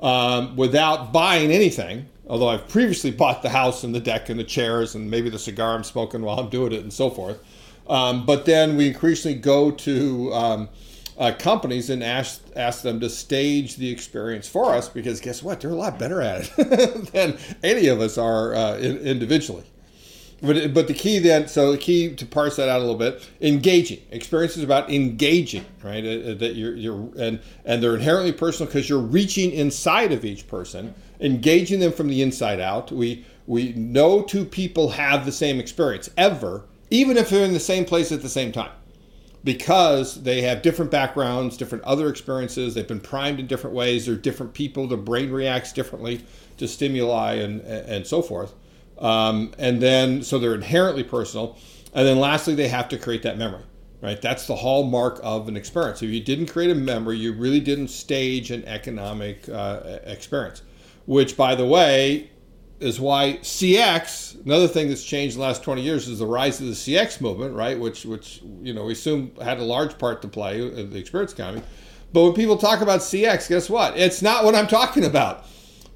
um, 0.01 0.57
without 0.57 1.13
buying 1.13 1.51
anything. 1.51 2.07
Although 2.29 2.49
I've 2.49 2.69
previously 2.69 3.11
bought 3.11 3.43
the 3.43 3.49
house 3.49 3.85
and 3.85 3.95
the 3.95 4.01
deck 4.01 4.29
and 4.29 4.39
the 4.39 4.45
chairs 4.45 4.95
and 4.95 5.11
maybe 5.11 5.31
the 5.31 5.39
cigar 5.39 5.75
I'm 5.75 5.85
smoking 5.85 6.21
while 6.21 6.39
I'm 6.39 6.51
doing 6.51 6.73
it 6.73 6.83
and 6.83 6.93
so 6.93 7.09
forth. 7.09 7.43
Um, 7.89 8.27
but 8.27 8.45
then 8.45 8.77
we 8.77 8.89
increasingly 8.89 9.39
go 9.39 9.71
to 9.71 10.35
um, 10.35 10.69
uh, 11.19 11.33
companies 11.33 11.91
and 11.91 12.03
ask 12.03 12.41
ask 12.55 12.83
them 12.83 13.01
to 13.01 13.11
stage 13.11 13.77
the 13.77 13.91
experience 13.91 14.49
for 14.49 14.75
us 14.75 14.89
because 14.89 15.21
guess 15.21 15.43
what? 15.43 15.61
They're 15.61 15.71
a 15.71 15.75
lot 15.75 15.99
better 15.99 16.23
at 16.23 16.51
it 16.57 17.13
than 17.13 17.39
any 17.63 17.89
of 17.89 18.01
us 18.01 18.17
are 18.17 18.55
uh, 18.55 18.77
in, 18.77 18.99
individually. 18.99 19.65
But, 20.41 20.73
but 20.73 20.87
the 20.87 20.95
key 20.95 21.19
then, 21.19 21.49
so 21.49 21.73
the 21.73 21.79
key 21.79 22.15
to 22.15 22.25
parse 22.25 22.55
that 22.57 22.69
out 22.69 22.79
a 22.79 22.85
little 22.85 22.95
bit, 22.95 23.29
engaging. 23.41 23.99
Experience 24.13 24.57
is 24.57 24.63
about 24.63 24.89
engaging, 24.89 25.65
right? 25.83 26.05
Uh, 26.05 26.31
uh, 26.31 26.35
that 26.35 26.55
you're, 26.55 26.77
you're 26.77 27.11
and 27.19 27.41
and 27.65 27.83
they're 27.83 27.97
inherently 27.97 28.33
personal 28.33 28.69
because 28.69 28.89
you're 28.89 29.01
reaching 29.01 29.51
inside 29.51 30.13
of 30.13 30.25
each 30.25 30.47
person, 30.47 30.95
engaging 31.19 31.81
them 31.81 31.91
from 31.91 32.07
the 32.07 32.23
inside 32.23 32.61
out. 32.61 32.93
We 32.93 33.27
we 33.49 33.73
no 33.73 34.23
two 34.23 34.45
people 34.45 34.91
have 34.91 35.27
the 35.27 35.33
same 35.33 35.59
experience 35.59 36.09
ever, 36.17 36.67
even 36.91 37.17
if 37.17 37.31
they're 37.31 37.45
in 37.45 37.53
the 37.53 37.59
same 37.59 37.85
place 37.85 38.13
at 38.13 38.23
the 38.23 38.29
same 38.29 38.53
time 38.53 38.71
because 39.49 40.25
they 40.25 40.43
have 40.43 40.61
different 40.61 40.91
backgrounds, 40.91 41.57
different 41.57 41.83
other 41.85 42.11
experiences. 42.11 42.75
They've 42.75 42.87
been 42.87 43.01
primed 43.01 43.41
in 43.41 43.47
different 43.47 43.75
ways. 43.75 44.05
They're 44.05 44.15
different 44.15 44.53
people. 44.53 44.87
The 44.87 44.99
brain 44.99 45.31
reacts 45.31 45.73
differently 45.73 46.23
to 46.59 46.69
stimuli 46.69 47.37
and 47.37 47.63
and 47.63 48.07
so 48.07 48.21
forth. 48.21 48.53
Um, 48.99 49.55
and 49.59 49.81
then 49.81 50.23
so 50.23 50.39
they're 50.39 50.55
inherently 50.55 51.03
personal. 51.03 51.57
And 51.95 52.07
then 52.07 52.19
lastly, 52.19 52.55
they 52.57 52.69
have 52.69 52.91
to 52.91 52.99
create 52.99 53.23
that 53.23 53.39
memory. 53.39 53.63
Right, 54.03 54.21
that's 54.21 54.47
the 54.47 54.55
hallmark 54.55 55.19
of 55.23 55.49
an 55.49 55.57
experience. 55.57 56.03
If 56.03 56.11
you 56.11 56.21
didn't 56.21 56.49
create 56.49 56.71
a 56.71 56.75
memory, 56.75 57.17
you 57.17 57.33
really 57.33 57.59
didn't 57.59 57.89
stage 57.89 58.51
an 58.51 58.67
economic 58.67 59.49
uh, 59.49 59.99
experience. 60.05 60.61
Which, 61.07 61.39
by 61.39 61.55
the 61.55 61.65
way, 61.65 62.31
is 62.81 63.01
why 63.01 63.39
CX, 63.43 64.45
another 64.45 64.69
thing 64.69 64.89
that's 64.89 65.05
changed 65.05 65.35
in 65.35 65.41
the 65.41 65.47
last 65.47 65.63
20 65.63 65.83
years 65.83 66.07
is 66.07 66.21
the 66.21 66.27
rise 66.27 66.61
of 66.61 66.67
the 66.67 66.73
CX 66.73 67.21
movement, 67.21 67.55
right? 67.55 67.79
Which, 67.79 68.05
which 68.05 68.41
you 68.63 68.73
know, 68.73 68.85
we 68.85 68.93
assume 68.93 69.33
had 69.43 69.59
a 69.59 69.65
large 69.65 69.99
part 69.99 70.23
to 70.23 70.29
play 70.29 70.61
in 70.61 70.91
the 70.91 70.99
experience 70.99 71.33
economy. 71.33 71.63
But 72.13 72.25
when 72.25 72.33
people 72.35 72.57
talk 72.57 72.81
about 72.81 73.01
CX, 73.01 73.49
guess 73.49 73.69
what? 73.69 73.97
It's 73.97 74.23
not 74.23 74.45
what 74.45 74.55
I'm 74.55 74.67
talking 74.67 75.05
about 75.05 75.45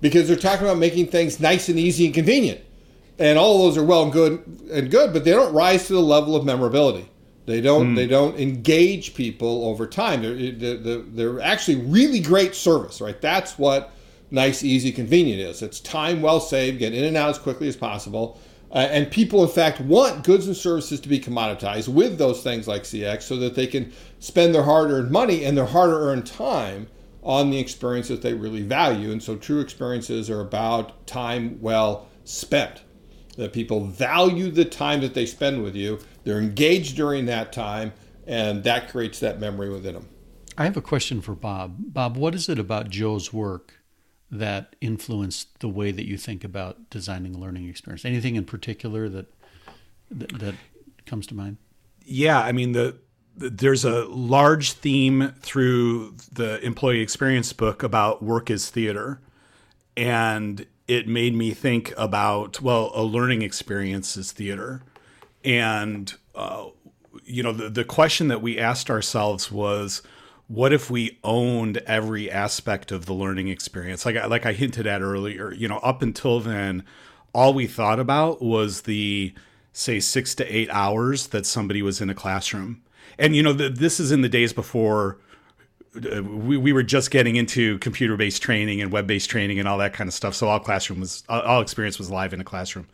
because 0.00 0.26
they're 0.28 0.36
talking 0.36 0.66
about 0.66 0.78
making 0.78 1.06
things 1.06 1.40
nice 1.40 1.68
and 1.68 1.78
easy 1.78 2.04
and 2.06 2.14
convenient. 2.14 2.60
And 3.18 3.38
all 3.38 3.56
of 3.56 3.62
those 3.62 3.78
are 3.78 3.86
well 3.86 4.02
and 4.02 4.12
good 4.12 4.44
and 4.70 4.90
good, 4.90 5.12
but 5.12 5.24
they 5.24 5.30
don't 5.30 5.54
rise 5.54 5.86
to 5.86 5.92
the 5.92 6.00
level 6.00 6.34
of 6.34 6.44
memorability. 6.44 7.08
They 7.46 7.60
don't. 7.60 7.90
Hmm. 7.90 7.94
They 7.94 8.06
don't 8.06 8.38
engage 8.38 9.14
people 9.14 9.66
over 9.66 9.86
time. 9.86 10.22
They're, 10.22 10.76
they're, 10.76 10.98
they're 10.98 11.40
actually 11.40 11.76
really 11.76 12.20
great 12.20 12.54
service, 12.54 13.00
right? 13.00 13.20
That's 13.20 13.58
what 13.58 13.92
nice, 14.32 14.64
easy, 14.64 14.90
convenient 14.90 15.40
is. 15.40 15.62
It's 15.62 15.78
time 15.78 16.22
well 16.22 16.40
saved, 16.40 16.78
get 16.78 16.94
in 16.94 17.04
and 17.04 17.16
out 17.16 17.30
as 17.30 17.38
quickly 17.38 17.68
as 17.68 17.76
possible. 17.76 18.40
Uh, 18.72 18.88
and 18.90 19.10
people, 19.10 19.42
in 19.42 19.50
fact, 19.50 19.80
want 19.80 20.24
goods 20.24 20.46
and 20.46 20.56
services 20.56 20.98
to 21.00 21.08
be 21.08 21.20
commoditized 21.20 21.88
with 21.88 22.16
those 22.16 22.42
things 22.42 22.66
like 22.66 22.84
CX 22.84 23.22
so 23.22 23.36
that 23.36 23.54
they 23.54 23.66
can 23.66 23.92
spend 24.18 24.54
their 24.54 24.62
hard 24.62 24.90
earned 24.90 25.10
money 25.10 25.44
and 25.44 25.56
their 25.56 25.66
hard 25.66 25.90
earned 25.90 26.26
time 26.26 26.88
on 27.22 27.50
the 27.50 27.58
experience 27.58 28.08
that 28.08 28.22
they 28.22 28.32
really 28.32 28.62
value. 28.62 29.12
And 29.12 29.22
so 29.22 29.36
true 29.36 29.60
experiences 29.60 30.30
are 30.30 30.40
about 30.40 31.06
time 31.06 31.60
well 31.60 32.08
spent. 32.24 32.82
that 33.36 33.52
people 33.54 33.80
value 33.86 34.50
the 34.50 34.64
time 34.64 35.00
that 35.00 35.14
they 35.14 35.24
spend 35.24 35.62
with 35.62 35.74
you. 35.74 35.98
They're 36.24 36.38
engaged 36.38 36.96
during 36.96 37.24
that 37.26 37.50
time, 37.50 37.94
and 38.26 38.62
that 38.64 38.90
creates 38.90 39.20
that 39.20 39.40
memory 39.40 39.70
within 39.70 39.94
them. 39.94 40.08
I 40.58 40.64
have 40.64 40.76
a 40.76 40.82
question 40.82 41.22
for 41.22 41.34
Bob. 41.34 41.76
Bob, 41.78 42.18
what 42.18 42.34
is 42.34 42.50
it 42.50 42.58
about 42.58 42.90
Joe's 42.90 43.32
work 43.32 43.81
that 44.32 44.74
influenced 44.80 45.60
the 45.60 45.68
way 45.68 45.92
that 45.92 46.06
you 46.06 46.16
think 46.16 46.42
about 46.42 46.90
designing 46.90 47.34
a 47.34 47.38
learning 47.38 47.68
experience? 47.68 48.04
Anything 48.04 48.34
in 48.34 48.44
particular 48.44 49.08
that 49.08 49.32
that, 50.10 50.38
that 50.40 50.54
comes 51.06 51.26
to 51.28 51.34
mind? 51.34 51.58
Yeah, 52.04 52.40
I 52.40 52.52
mean 52.52 52.72
the 52.72 52.96
there's 53.36 53.84
a 53.84 54.04
large 54.06 54.72
theme 54.72 55.32
through 55.40 56.14
the 56.32 56.60
employee 56.64 57.00
experience 57.00 57.52
book 57.52 57.82
about 57.82 58.22
work 58.22 58.50
as 58.50 58.68
theater 58.68 59.20
and 59.96 60.66
it 60.86 61.08
made 61.08 61.34
me 61.34 61.52
think 61.52 61.94
about 61.96 62.60
well 62.60 62.90
a 62.94 63.02
learning 63.02 63.40
experience 63.42 64.16
is 64.16 64.32
theater 64.32 64.82
and 65.44 66.14
uh, 66.34 66.66
you 67.24 67.42
know 67.42 67.52
the, 67.52 67.70
the 67.70 67.84
question 67.84 68.28
that 68.28 68.42
we 68.42 68.58
asked 68.58 68.90
ourselves 68.90 69.50
was 69.50 70.02
what 70.52 70.72
if 70.72 70.90
we 70.90 71.18
owned 71.24 71.78
every 71.78 72.30
aspect 72.30 72.92
of 72.92 73.06
the 73.06 73.14
learning 73.14 73.48
experience 73.48 74.04
like 74.04 74.16
like 74.28 74.44
I 74.44 74.52
hinted 74.52 74.86
at 74.86 75.00
earlier 75.00 75.52
you 75.52 75.66
know 75.66 75.78
up 75.78 76.02
until 76.02 76.40
then 76.40 76.84
all 77.32 77.54
we 77.54 77.66
thought 77.66 77.98
about 77.98 78.42
was 78.42 78.82
the 78.82 79.32
say 79.72 79.98
6 79.98 80.34
to 80.34 80.44
8 80.44 80.68
hours 80.70 81.28
that 81.28 81.46
somebody 81.46 81.80
was 81.80 82.02
in 82.02 82.10
a 82.10 82.14
classroom 82.14 82.82
and 83.18 83.34
you 83.34 83.42
know 83.42 83.52
the, 83.54 83.70
this 83.70 83.98
is 83.98 84.12
in 84.12 84.20
the 84.20 84.28
days 84.28 84.52
before 84.52 85.18
uh, 85.94 86.22
we, 86.22 86.56
we 86.56 86.72
were 86.72 86.82
just 86.82 87.10
getting 87.10 87.36
into 87.36 87.78
computer 87.78 88.16
based 88.16 88.42
training 88.42 88.80
and 88.80 88.92
web 88.92 89.06
based 89.06 89.28
training 89.28 89.58
and 89.58 89.68
all 89.68 89.78
that 89.78 89.92
kind 89.92 90.08
of 90.08 90.14
stuff. 90.14 90.34
So 90.34 90.48
all 90.48 90.58
classroom 90.58 91.00
was 91.00 91.22
all 91.28 91.60
experience 91.60 91.98
was 91.98 92.10
live 92.10 92.32
in 92.32 92.40
a 92.40 92.44
classroom, 92.44 92.88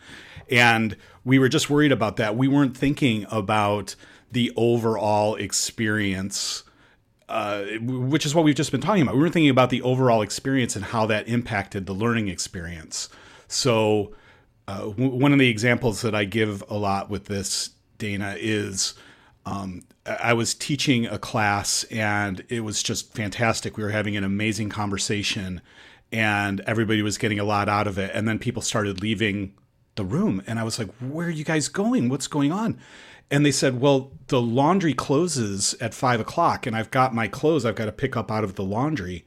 and 0.50 0.96
we 1.24 1.38
were 1.38 1.48
just 1.48 1.70
worried 1.70 1.92
about 1.92 2.16
that. 2.16 2.36
We 2.36 2.48
weren't 2.48 2.76
thinking 2.76 3.24
about 3.30 3.94
the 4.32 4.52
overall 4.56 5.36
experience. 5.36 6.64
Uh, 7.28 7.64
which 7.82 8.24
is 8.24 8.34
what 8.34 8.42
we've 8.42 8.54
just 8.54 8.72
been 8.72 8.80
talking 8.80 9.02
about. 9.02 9.14
We 9.14 9.20
were 9.20 9.28
thinking 9.28 9.50
about 9.50 9.68
the 9.68 9.82
overall 9.82 10.22
experience 10.22 10.76
and 10.76 10.84
how 10.86 11.04
that 11.06 11.28
impacted 11.28 11.84
the 11.84 11.92
learning 11.92 12.28
experience. 12.28 13.10
So, 13.48 14.14
uh, 14.66 14.86
w- 14.86 15.10
one 15.10 15.34
of 15.34 15.38
the 15.38 15.48
examples 15.48 16.00
that 16.00 16.14
I 16.14 16.24
give 16.24 16.64
a 16.70 16.78
lot 16.78 17.10
with 17.10 17.26
this, 17.26 17.70
Dana, 17.98 18.34
is 18.38 18.94
um, 19.44 19.84
I 20.06 20.32
was 20.32 20.54
teaching 20.54 21.06
a 21.06 21.18
class 21.18 21.84
and 21.84 22.44
it 22.48 22.60
was 22.60 22.82
just 22.82 23.14
fantastic. 23.14 23.76
We 23.76 23.82
were 23.82 23.90
having 23.90 24.16
an 24.16 24.24
amazing 24.24 24.70
conversation 24.70 25.60
and 26.10 26.60
everybody 26.60 27.02
was 27.02 27.18
getting 27.18 27.38
a 27.38 27.44
lot 27.44 27.68
out 27.68 27.86
of 27.86 27.98
it. 27.98 28.10
And 28.14 28.26
then 28.26 28.38
people 28.38 28.62
started 28.62 29.02
leaving 29.02 29.54
the 29.96 30.04
room. 30.04 30.42
And 30.46 30.58
I 30.58 30.64
was 30.64 30.78
like, 30.78 30.88
Where 30.94 31.26
are 31.26 31.30
you 31.30 31.44
guys 31.44 31.68
going? 31.68 32.08
What's 32.08 32.26
going 32.26 32.52
on? 32.52 32.78
And 33.30 33.44
they 33.44 33.52
said, 33.52 33.80
Well, 33.80 34.12
the 34.28 34.40
laundry 34.40 34.94
closes 34.94 35.74
at 35.80 35.94
five 35.94 36.20
o'clock 36.20 36.66
and 36.66 36.76
I've 36.76 36.90
got 36.90 37.14
my 37.14 37.28
clothes 37.28 37.64
I've 37.64 37.74
got 37.74 37.86
to 37.86 37.92
pick 37.92 38.16
up 38.16 38.30
out 38.30 38.44
of 38.44 38.54
the 38.54 38.64
laundry. 38.64 39.24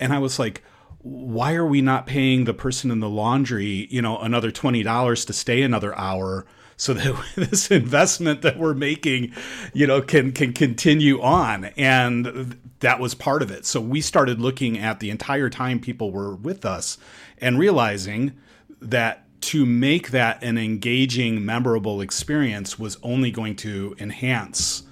And 0.00 0.12
I 0.12 0.18
was 0.18 0.38
like, 0.38 0.62
why 1.02 1.54
are 1.54 1.66
we 1.66 1.80
not 1.80 2.06
paying 2.06 2.44
the 2.44 2.54
person 2.54 2.90
in 2.90 3.00
the 3.00 3.08
laundry, 3.08 3.88
you 3.90 4.00
know, 4.00 4.18
another 4.18 4.52
$20 4.52 5.26
to 5.26 5.32
stay 5.32 5.62
another 5.62 5.96
hour? 5.98 6.46
so 6.78 6.94
that 6.94 7.24
this 7.36 7.70
investment 7.70 8.42
that 8.42 8.58
we're 8.58 8.74
making, 8.74 9.32
you 9.72 9.86
know, 9.86 10.02
can 10.02 10.32
can 10.32 10.52
continue 10.52 11.20
on. 11.22 11.66
And 11.76 12.58
that 12.80 12.98
was 12.98 13.14
part 13.14 13.42
of 13.42 13.52
it. 13.52 13.64
So 13.64 13.80
we 13.80 14.00
started 14.00 14.40
looking 14.40 14.78
at 14.78 14.98
the 14.98 15.10
entire 15.10 15.48
time 15.48 15.78
people 15.78 16.10
were 16.10 16.34
with 16.34 16.64
us 16.64 16.98
and 17.38 17.58
realizing 17.58 18.32
that 18.80 19.26
to 19.42 19.66
make 19.66 20.10
that 20.10 20.42
an 20.42 20.56
engaging, 20.56 21.44
memorable 21.44 22.00
experience 22.00 22.78
was 22.78 22.96
only 23.02 23.30
going 23.30 23.56
to 23.56 23.94
enhance 23.98 24.84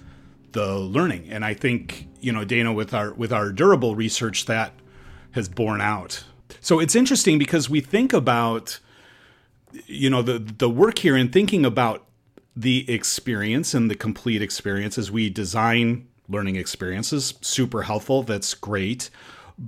the 0.52 0.76
learning. 0.78 1.28
And 1.30 1.44
I 1.44 1.54
think, 1.54 2.08
you 2.20 2.32
know, 2.32 2.44
Dana, 2.44 2.72
with 2.72 2.92
our 2.92 3.12
with 3.14 3.32
our 3.32 3.52
durable 3.52 3.94
research 3.94 4.46
that 4.46 4.72
has 5.32 5.48
borne 5.48 5.80
out. 5.80 6.24
So 6.60 6.80
it's 6.80 6.94
interesting 6.94 7.38
because 7.38 7.70
we 7.70 7.80
think 7.80 8.12
about 8.12 8.80
you 9.86 10.10
know 10.10 10.22
the 10.22 10.38
the 10.38 10.68
work 10.68 10.98
here 10.98 11.16
in 11.16 11.30
thinking 11.30 11.64
about 11.64 12.06
the 12.56 12.90
experience 12.92 13.74
and 13.74 13.90
the 13.90 13.94
complete 13.94 14.42
experience 14.42 14.98
as 14.98 15.10
we 15.10 15.30
design 15.30 16.08
learning 16.28 16.56
experiences 16.56 17.34
super 17.40 17.82
helpful 17.82 18.24
that's 18.24 18.54
great 18.54 19.10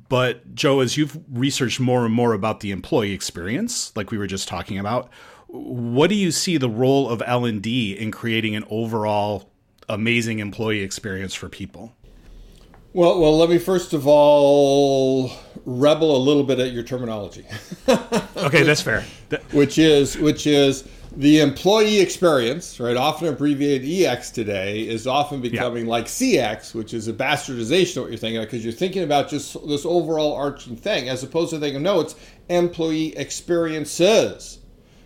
but 0.09 0.55
joe 0.55 0.81
as 0.81 0.97
you've 0.97 1.19
researched 1.31 1.79
more 1.79 2.05
and 2.05 2.15
more 2.15 2.33
about 2.33 2.61
the 2.61 2.71
employee 2.71 3.13
experience 3.13 3.95
like 3.97 4.11
we 4.11 4.19
were 4.19 4.27
just 4.27 4.49
talking 4.49 4.79
about 4.79 5.11
what 5.49 6.09
do 6.09 6.15
you 6.15 6.31
see 6.31 6.57
the 6.57 6.71
role 6.71 7.09
of 7.09 7.23
l&d 7.27 7.93
in 7.93 8.11
creating 8.11 8.57
an 8.57 8.65
overall 8.71 9.51
amazing 9.89 10.39
employee 10.39 10.81
experience 10.81 11.35
for 11.35 11.49
people 11.49 11.95
well, 12.95 13.19
well, 13.21 13.39
let 13.39 13.49
me 13.49 13.57
first 13.59 13.95
of 13.95 14.07
all 14.07 15.33
rebel 15.65 16.15
a 16.15 16.19
little 16.19 16.43
bit 16.43 16.59
at 16.59 16.73
your 16.73 16.83
terminology. 16.83 17.47
okay, 17.89 18.65
that's 18.65 18.83
fair. 18.83 19.05
which 19.53 19.79
is 19.79 20.19
which 20.19 20.47
is 20.47 20.87
the 21.17 21.41
employee 21.41 22.01
experience, 22.01 22.81
right? 22.81 22.97
Often 22.97 23.29
abbreviated 23.29 23.89
EX 23.89 24.31
today 24.31 24.81
is 24.81 25.07
often 25.07 25.41
becoming 25.41 25.85
yeah. 25.85 25.91
like 25.91 26.07
CX, 26.07 26.75
which 26.75 26.95
is 26.95 27.09
a 27.09 27.13
bastardization 27.13 27.99
of 27.99 28.03
what 28.05 28.11
you're 28.11 28.19
thinking 28.19 28.41
because 28.41 28.65
you're 28.65 28.73
thinking 28.73 29.03
about 29.03 29.29
just 29.29 29.57
this 29.69 29.85
overall 29.85 30.35
arching 30.35 30.77
thing, 30.77 31.09
as 31.09 31.23
opposed 31.23 31.51
to 31.51 31.59
thinking, 31.59 31.83
no, 31.83 32.01
it's 32.01 32.15
employee 32.49 33.17
experiences. 33.17 34.59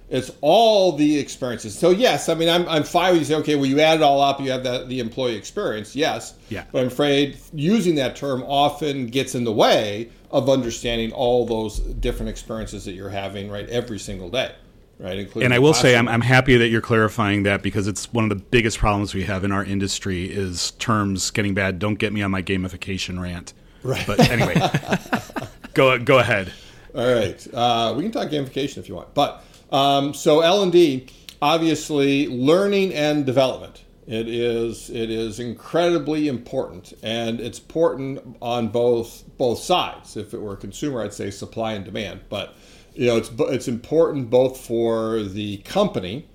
It's 0.08 0.30
all 0.40 0.92
the 0.92 1.18
experiences. 1.18 1.76
So 1.76 1.90
yes, 1.90 2.28
I 2.28 2.34
mean 2.34 2.48
I'm 2.48 2.68
I'm 2.68 2.84
fine 2.84 3.12
with 3.12 3.22
you 3.22 3.24
say, 3.24 3.34
okay, 3.36 3.56
well 3.56 3.66
you 3.66 3.80
add 3.80 3.96
it 3.96 4.02
all 4.02 4.20
up, 4.20 4.40
you 4.40 4.52
have 4.52 4.62
that 4.62 4.88
the 4.88 5.00
employee 5.00 5.34
experience, 5.34 5.96
yes. 5.96 6.34
Yeah. 6.48 6.64
But 6.70 6.82
I'm 6.82 6.86
afraid 6.86 7.38
using 7.52 7.96
that 7.96 8.14
term 8.14 8.44
often 8.44 9.08
gets 9.08 9.34
in 9.34 9.42
the 9.42 9.52
way 9.52 10.10
of 10.30 10.48
understanding 10.48 11.12
all 11.12 11.44
those 11.44 11.80
different 11.80 12.28
experiences 12.28 12.84
that 12.84 12.92
you're 12.92 13.08
having 13.08 13.50
right 13.50 13.68
every 13.68 13.98
single 13.98 14.30
day. 14.30 14.52
Right, 14.98 15.18
Including 15.18 15.44
and 15.44 15.54
I 15.54 15.58
will 15.58 15.74
say 15.74 15.94
I'm, 15.94 16.08
I'm 16.08 16.22
happy 16.22 16.56
that 16.56 16.68
you're 16.68 16.80
clarifying 16.80 17.42
that 17.42 17.62
because 17.62 17.86
it's 17.86 18.10
one 18.14 18.24
of 18.24 18.30
the 18.30 18.36
biggest 18.36 18.78
problems 18.78 19.12
we 19.12 19.24
have 19.24 19.44
in 19.44 19.52
our 19.52 19.62
industry 19.62 20.24
is 20.24 20.70
terms 20.72 21.30
getting 21.30 21.52
bad. 21.52 21.78
Don't 21.78 21.96
get 21.96 22.14
me 22.14 22.22
on 22.22 22.30
my 22.30 22.42
gamification 22.42 23.20
rant. 23.20 23.52
Right. 23.82 24.02
But 24.06 24.20
anyway, 24.30 24.54
go 25.74 25.98
go 25.98 26.18
ahead. 26.18 26.50
All 26.94 27.14
right, 27.14 27.46
uh, 27.52 27.92
we 27.94 28.04
can 28.04 28.12
talk 28.12 28.28
gamification 28.30 28.78
if 28.78 28.88
you 28.88 28.94
want, 28.94 29.12
but 29.12 29.44
um, 29.70 30.14
so 30.14 30.40
L 30.40 30.62
and 30.62 30.72
D, 30.72 31.08
obviously, 31.42 32.26
learning 32.28 32.94
and 32.94 33.26
development. 33.26 33.84
It 34.06 34.28
is 34.28 34.88
it 34.88 35.10
is 35.10 35.40
incredibly 35.40 36.28
important, 36.28 36.94
and 37.02 37.38
it's 37.38 37.58
important 37.58 38.36
on 38.40 38.68
both 38.68 39.24
both 39.36 39.58
sides. 39.58 40.16
If 40.16 40.32
it 40.32 40.40
were 40.40 40.54
a 40.54 40.56
consumer, 40.56 41.02
I'd 41.02 41.12
say 41.12 41.30
supply 41.30 41.72
and 41.72 41.84
demand. 41.84 42.20
But 42.30 42.56
you 42.96 43.06
know, 43.06 43.16
it's 43.16 43.30
it's 43.38 43.68
important 43.68 44.30
both 44.30 44.58
for 44.58 45.22
the 45.22 45.58
company 45.58 46.26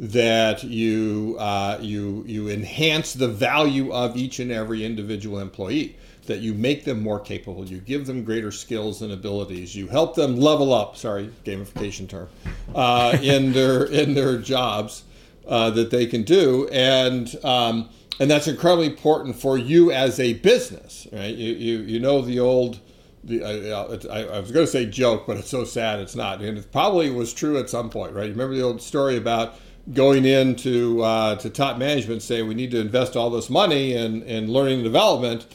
that 0.00 0.64
you 0.64 1.36
uh, 1.38 1.78
you 1.80 2.24
you 2.26 2.48
enhance 2.48 3.12
the 3.12 3.28
value 3.28 3.92
of 3.92 4.16
each 4.16 4.38
and 4.38 4.50
every 4.50 4.84
individual 4.84 5.38
employee 5.38 5.96
that 6.26 6.40
you 6.40 6.54
make 6.54 6.84
them 6.84 7.02
more 7.02 7.18
capable, 7.18 7.64
you 7.64 7.78
give 7.78 8.06
them 8.06 8.22
greater 8.22 8.52
skills 8.52 9.00
and 9.02 9.12
abilities, 9.12 9.74
you 9.74 9.88
help 9.88 10.14
them 10.14 10.36
level 10.36 10.72
up. 10.72 10.96
Sorry, 10.96 11.30
gamification 11.44 12.08
term 12.08 12.28
uh, 12.74 13.18
in 13.22 13.52
their 13.52 13.84
in 13.84 14.14
their 14.14 14.38
jobs 14.38 15.04
uh, 15.46 15.70
that 15.70 15.90
they 15.90 16.06
can 16.06 16.22
do, 16.22 16.68
and 16.68 17.34
um, 17.44 17.88
and 18.20 18.30
that's 18.30 18.46
incredibly 18.46 18.86
important 18.86 19.36
for 19.36 19.58
you 19.58 19.90
as 19.90 20.20
a 20.20 20.34
business, 20.34 21.06
right? 21.12 21.34
You 21.34 21.52
you, 21.54 21.78
you 21.80 22.00
know 22.00 22.22
the 22.22 22.38
old. 22.40 22.80
The, 23.28 23.44
I, 23.44 24.36
I, 24.36 24.40
was 24.40 24.50
going 24.50 24.66
to 24.66 24.72
say 24.72 24.86
joke, 24.86 25.26
but 25.26 25.36
it's 25.36 25.50
so 25.50 25.64
sad 25.64 26.00
it's 26.00 26.16
not, 26.16 26.40
and 26.40 26.58
it 26.58 26.72
probably 26.72 27.10
was 27.10 27.32
true 27.32 27.58
at 27.58 27.68
some 27.70 27.90
point, 27.90 28.12
right? 28.14 28.24
You 28.24 28.32
remember 28.32 28.54
the 28.56 28.62
old 28.62 28.82
story 28.82 29.16
about 29.16 29.54
going 29.92 30.24
into 30.24 31.02
uh, 31.02 31.36
to 31.36 31.50
top 31.50 31.78
management 31.78 32.22
saying 32.22 32.46
we 32.46 32.54
need 32.54 32.70
to 32.72 32.80
invest 32.80 33.16
all 33.16 33.30
this 33.30 33.48
money 33.48 33.94
in, 33.94 34.22
in 34.22 34.52
learning 34.52 34.76
and 34.76 34.84
development 34.84 35.46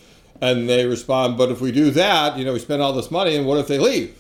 and 0.44 0.68
they 0.70 0.86
respond, 0.86 1.38
but 1.38 1.52
if 1.52 1.62
we 1.62 1.72
do 1.72 1.90
that, 1.92 2.38
you 2.38 2.44
know, 2.44 2.52
we 2.52 2.60
spend 2.60 2.82
all 2.82 2.92
this 2.92 3.10
money, 3.10 3.36
and 3.36 3.46
what 3.48 3.58
if 3.60 3.68
they 3.68 3.80
leave? 3.80 4.20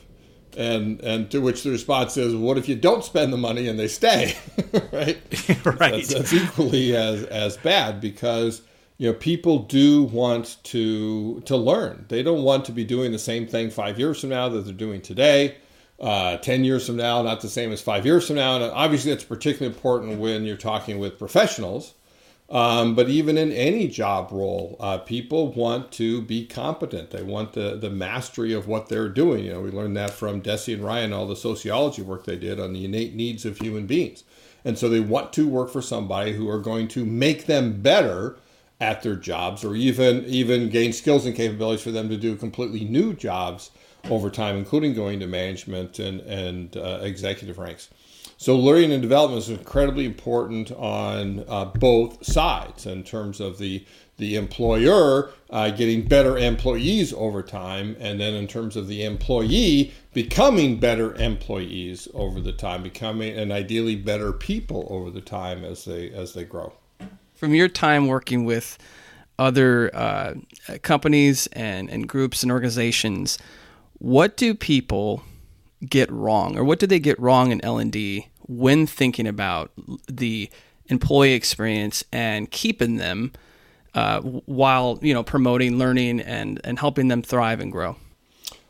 And 0.56 1.02
and 1.02 1.30
to 1.32 1.40
which 1.40 1.64
the 1.64 1.72
response 1.72 2.16
is, 2.16 2.34
what 2.36 2.58
if 2.58 2.70
you 2.70 2.76
don't 2.76 3.04
spend 3.04 3.34
the 3.34 3.38
money 3.38 3.68
and 3.68 3.78
they 3.78 3.90
stay? 3.90 4.38
right? 4.94 5.18
right. 5.66 6.06
That's, 6.06 6.14
that's, 6.14 6.34
equally 6.34 6.96
as 6.96 7.24
as 7.24 7.58
bad 7.58 8.00
because 8.00 8.62
you 8.98 9.12
know 9.12 9.18
people 9.18 9.60
do 9.60 10.04
want 10.04 10.58
to 10.64 11.42
to 11.42 11.58
learn. 11.58 12.06
They 12.10 12.24
don't 12.24 12.44
want 12.44 12.66
to 12.66 12.72
be 12.72 12.84
doing 12.86 13.12
the 13.12 13.20
same 13.20 13.48
thing 13.48 13.70
five 13.72 14.00
years 14.00 14.22
from 14.22 14.30
now 14.30 14.50
that 14.50 14.62
they're 14.66 14.74
doing 14.74 15.02
today. 15.02 15.58
Uh, 16.00 16.38
10 16.38 16.66
years 16.66 16.88
from 16.88 16.98
now, 16.98 17.22
not 17.22 17.42
the 17.42 17.50
same 17.50 17.72
as 17.72 17.82
five 17.82 18.06
years 18.06 18.28
from 18.28 18.36
now. 18.38 18.56
And 18.56 18.66
obviously, 18.66 19.12
that's 19.12 19.24
particularly 19.24 19.74
important 19.76 20.20
when 20.20 20.46
you're 20.46 20.58
talking 20.58 21.00
with 21.00 21.20
professionals 21.20 21.94
Um, 22.50 22.96
but 22.96 23.10
even 23.10 23.38
in 23.38 23.52
any 23.52 23.88
job 23.90 24.32
role, 24.32 24.78
uh, 24.80 25.00
people 25.00 25.52
want 25.54 25.92
to 25.94 26.22
be 26.22 26.46
competent. 26.46 27.12
They 27.12 27.24
want 27.24 27.54
the, 27.54 27.76
the 27.78 27.90
mastery 27.90 28.54
of 28.54 28.68
what 28.68 28.90
they're 28.90 29.10
doing. 29.10 29.46
You 29.46 29.54
know, 29.54 29.62
we 29.62 29.72
learned 29.72 29.98
that 29.98 30.12
from 30.12 30.42
Deci 30.42 30.74
and 30.76 30.84
Ryan, 30.84 31.14
all 31.14 31.28
the 31.28 31.36
sociology 31.36 32.04
work 32.04 32.26
they 32.26 32.38
did 32.38 32.60
on 32.60 32.74
the 32.74 32.86
innate 32.86 33.16
needs 33.16 33.46
of 33.46 33.60
human 33.60 33.88
beings. 33.88 34.24
And 34.66 34.78
so 34.80 34.90
they 34.90 35.02
want 35.02 35.34
to 35.34 35.48
work 35.48 35.72
for 35.72 35.82
somebody 35.82 36.34
who 36.34 36.50
are 36.50 36.60
going 36.62 36.88
to 36.90 37.06
make 37.06 37.48
them 37.48 37.82
better 37.82 38.38
at 38.84 39.02
their 39.02 39.16
jobs 39.16 39.64
or 39.64 39.76
even 39.76 40.26
even 40.26 40.70
gain 40.70 40.92
skills 40.92 41.26
and 41.26 41.36
capabilities 41.36 41.82
for 41.82 41.92
them 41.92 42.10
to 42.10 42.18
do 42.18 42.36
completely 42.36 42.84
new 42.84 43.14
jobs 43.14 43.72
over 44.10 44.30
time, 44.30 44.58
including 44.58 44.94
going 44.94 45.22
to 45.22 45.28
management 45.28 46.00
and, 46.00 46.20
and 46.22 46.76
uh, 46.76 47.00
executive 47.02 47.58
ranks. 47.58 47.90
So 48.36 48.58
learning 48.58 48.92
and 48.92 49.02
development 49.02 49.44
is 49.44 49.50
incredibly 49.50 50.06
important 50.06 50.70
on 50.74 51.46
uh, 51.48 51.66
both 51.66 52.26
sides 52.26 52.86
in 52.86 53.04
terms 53.04 53.40
of 53.40 53.58
the 53.58 53.86
the 54.18 54.36
employer 54.36 55.32
uh, 55.50 55.70
getting 55.72 56.08
better 56.08 56.38
employees 56.38 57.14
over 57.14 57.42
time, 57.42 57.96
and 58.00 58.20
then 58.20 58.34
in 58.34 58.48
terms 58.48 58.76
of 58.76 58.88
the 58.88 59.04
employee 59.06 59.94
becoming 60.14 60.80
better 60.80 61.16
employees 61.16 62.08
over 62.14 62.42
the 62.42 62.52
time, 62.52 62.84
becoming 62.84 63.36
and 63.36 63.52
ideally 63.52 63.96
better 63.96 64.34
people 64.34 64.88
over 64.90 65.10
the 65.10 65.22
time 65.22 65.64
as 65.64 65.86
they 65.86 66.12
as 66.12 66.34
they 66.34 66.44
grow. 66.44 66.74
From 67.44 67.54
your 67.54 67.68
time 67.68 68.08
working 68.08 68.46
with 68.46 68.78
other 69.38 69.94
uh, 69.94 70.36
companies 70.82 71.48
and, 71.48 71.90
and 71.90 72.08
groups 72.08 72.42
and 72.42 72.50
organizations, 72.50 73.38
what 73.96 74.38
do 74.38 74.56
people 74.56 75.24
get 75.86 76.10
wrong, 76.10 76.58
or 76.58 76.64
what 76.64 76.80
do 76.80 76.88
they 76.88 77.00
get 77.00 77.20
wrong 77.20 77.52
in 77.52 77.60
L 77.60 77.80
and 77.80 77.92
D 77.92 78.30
when 78.44 78.88
thinking 78.88 79.28
about 79.28 79.72
the 80.08 80.50
employee 80.86 81.34
experience 81.34 82.02
and 82.14 82.50
keeping 82.50 82.96
them 82.96 83.34
uh, 83.94 84.22
while 84.22 84.98
you 85.02 85.14
know 85.14 85.22
promoting 85.22 85.78
learning 85.78 86.22
and 86.22 86.62
and 86.64 86.80
helping 86.80 87.10
them 87.10 87.22
thrive 87.22 87.60
and 87.60 87.74
grow? 87.74 87.98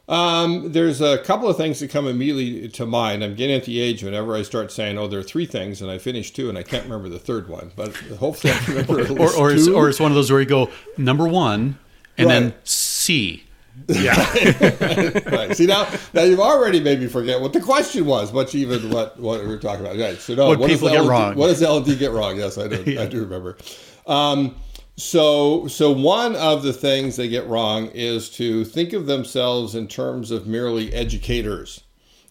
Um, 0.10 0.74
there's 0.74 1.00
a 1.00 1.20
couple 1.20 1.48
of 1.48 1.56
things 1.56 1.80
that 1.80 1.90
come 1.90 2.08
immediately 2.08 2.68
to 2.68 2.86
mind. 2.86 3.24
I'm 3.24 3.36
getting 3.36 3.56
at 3.56 3.64
the 3.64 3.80
age 3.80 4.04
whenever 4.04 4.36
I 4.36 4.42
start 4.42 4.72
saying, 4.72 4.98
"Oh, 4.98 5.08
there 5.08 5.20
are 5.20 5.24
three 5.24 5.46
things," 5.46 5.82
and 5.82 5.90
I 5.90 5.98
finish 5.98 6.32
two, 6.32 6.50
and 6.50 6.58
I 6.58 6.64
can't 6.64 6.84
remember 6.84 7.08
the 7.08 7.20
third 7.20 7.48
one. 7.48 7.72
But 7.76 7.96
hopefully, 8.20 8.52
I 8.54 8.66
remember 8.68 9.00
at 9.06 9.12
or 9.12 9.34
or 9.34 9.52
it's, 9.52 9.68
or 9.68 9.88
it's 9.88 10.02
one 10.02 10.12
of 10.12 10.16
those 10.16 10.30
where 10.30 10.42
you 10.42 10.46
go 10.46 10.70
number 10.98 11.26
one 11.28 11.80
and 12.18 12.28
right. 12.28 12.40
then 12.40 12.54
C. 12.66 13.46
Yeah. 13.88 14.16
right. 15.26 15.56
See 15.56 15.66
now, 15.66 15.88
now 16.14 16.22
you've 16.24 16.40
already 16.40 16.80
made 16.80 17.00
me 17.00 17.08
forget 17.08 17.42
what 17.42 17.54
the 17.54 17.60
question 17.60 18.06
was, 18.06 18.32
much 18.32 18.54
even 18.56 18.90
what 18.92 19.20
what 19.20 19.42
we 19.42 19.48
were 19.48 19.58
talking 19.58 19.86
about. 19.86 19.98
Right. 19.98 20.18
So 20.18 20.36
no, 20.36 20.48
what, 20.48 20.60
what 20.60 20.70
people 20.70 20.90
get 20.90 21.06
wrong. 21.06 21.36
What 21.36 21.48
does 21.48 21.64
L 21.64 21.78
and 21.78 21.86
D 21.86 21.96
get 21.96 22.12
wrong? 22.12 22.38
Yes, 22.38 22.58
I 22.58 22.68
do. 22.68 22.84
yeah. 22.92 23.02
I 23.04 23.06
do 23.08 23.22
remember. 23.22 23.58
Um, 24.06 24.56
so 24.96 25.68
so 25.68 25.92
one 25.92 26.36
of 26.36 26.64
the 26.64 26.74
things 26.74 27.16
they 27.16 27.28
get 27.28 27.48
wrong 27.48 27.88
is 27.88 28.30
to 28.30 28.64
think 28.64 28.94
of 28.94 29.06
themselves 29.06 29.76
in 29.76 29.88
terms 29.88 30.32
of 30.32 30.46
merely 30.48 30.94
educators 30.94 31.84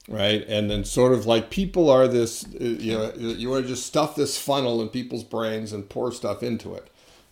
right? 0.08 0.44
And 0.48 0.70
then 0.70 0.84
sort 0.84 1.12
of 1.12 1.26
like 1.26 1.50
people 1.50 1.90
are 1.90 2.08
this 2.08 2.44
you 2.58 2.92
know 2.92 3.12
you 3.16 3.50
want 3.50 3.64
to 3.64 3.68
just 3.68 3.86
stuff 3.86 4.14
this 4.16 4.38
funnel 4.38 4.82
in 4.82 4.88
people's 4.88 5.24
brains 5.24 5.72
and 5.72 5.88
pour 5.88 6.12
stuff 6.12 6.42
into 6.42 6.74
it. 6.74 6.88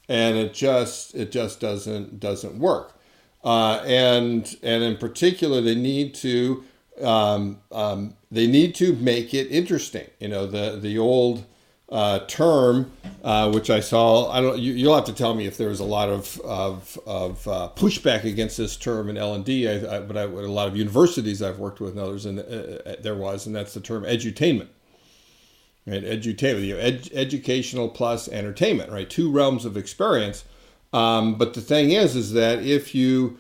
And 0.09 0.37
it 0.37 0.55
just 0.55 1.15
it 1.15 1.31
just 1.31 1.61
doesn't 1.61 2.21
doesn't 2.21 2.59
work. 2.59 2.99
Uh, 3.45 3.83
and 3.87 4.57
and 4.63 4.83
in 4.83 4.97
particular, 4.97 5.61
they 5.61 5.75
need 5.75 6.15
to 6.17 6.65
um, 7.03 7.61
um, 7.73 8.17
they 8.31 8.47
need 8.47 8.75
to 8.77 8.95
make 8.97 9.33
it 9.35 9.47
interesting. 9.49 10.09
You 10.19 10.29
know, 10.29 10.47
the 10.47 10.79
the 10.81 10.99
old 10.99 11.45
uh, 11.91 12.21
term, 12.27 12.93
uh, 13.25 13.51
which 13.51 13.71
I 13.71 13.81
saw. 13.81 14.31
I 14.31 14.41
don't. 14.41 14.59
You, 14.59 14.87
will 14.87 14.95
have 14.95 15.05
to 15.07 15.13
tell 15.13 15.35
me 15.35 15.47
if 15.47 15.57
there 15.57 15.69
was 15.69 15.81
a 15.81 15.85
lot 15.85 16.09
of 16.09 16.41
of, 16.41 16.99
of 17.07 17.49
uh, 17.49 17.71
pushback 17.75 18.25
against 18.25 18.57
this 18.57 18.77
term 18.77 19.09
in 19.09 19.17
L 19.17 19.35
and 19.35 19.45
D. 19.45 19.67
But 19.67 20.17
I, 20.17 20.23
a 20.23 20.27
lot 20.27 20.69
of 20.69 20.77
universities 20.77 21.43
I've 21.43 21.59
worked 21.59 21.81
with 21.81 21.93
and 21.93 22.01
others, 22.01 22.27
and 22.27 22.39
uh, 22.39 22.43
uh, 22.43 22.97
there 23.01 23.17
was, 23.17 23.47
and 23.47 23.55
that's 23.55 23.75
the 23.75 23.81
term 23.81 24.05
edutainment. 24.05 24.69
Right, 25.87 26.05
edutainment. 26.05 26.67
You 26.67 26.75
know, 26.75 26.81
ed, 26.81 27.09
educational 27.13 27.89
plus 27.89 28.29
entertainment. 28.29 28.91
Right, 28.91 29.09
two 29.09 29.31
realms 29.31 29.65
of 29.65 29.77
experience 29.77 30.45
um, 30.93 31.37
but 31.37 31.55
the 31.55 31.61
thing 31.61 31.93
is, 31.93 32.17
is 32.17 32.33
that 32.33 32.65
if 32.65 32.95
you 32.95 33.39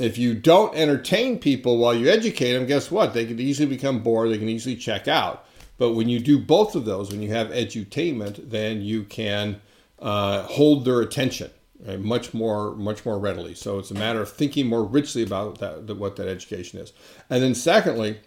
if 0.00 0.18
you 0.18 0.34
don't 0.34 0.74
entertain 0.74 1.38
people 1.38 1.78
while 1.78 1.94
you 1.94 2.08
educate 2.08 2.54
them, 2.54 2.66
guess 2.66 2.90
what? 2.90 3.12
They 3.14 3.26
can 3.26 3.38
easily 3.38 3.68
become 3.68 4.02
bored. 4.02 4.30
They 4.30 4.38
can 4.38 4.48
easily 4.48 4.76
check 4.76 5.06
out. 5.06 5.46
But 5.82 5.94
when 5.94 6.08
you 6.08 6.20
do 6.20 6.38
both 6.38 6.76
of 6.76 6.84
those, 6.84 7.10
when 7.10 7.22
you 7.22 7.30
have 7.30 7.48
edutainment, 7.48 8.50
then 8.50 8.82
you 8.82 9.02
can 9.02 9.60
uh, 9.98 10.44
hold 10.44 10.84
their 10.84 11.00
attention 11.00 11.50
right? 11.84 11.98
much 11.98 12.32
more 12.32 12.76
much 12.76 13.04
more 13.04 13.18
readily. 13.18 13.56
So 13.56 13.80
it's 13.80 13.90
a 13.90 13.94
matter 13.94 14.22
of 14.22 14.30
thinking 14.30 14.68
more 14.68 14.84
richly 14.84 15.24
about 15.24 15.58
that, 15.58 15.96
what 15.96 16.14
that 16.14 16.28
education 16.28 16.78
is. 16.78 16.92
And 17.28 17.42
then 17.42 17.56
secondly, 17.56 18.20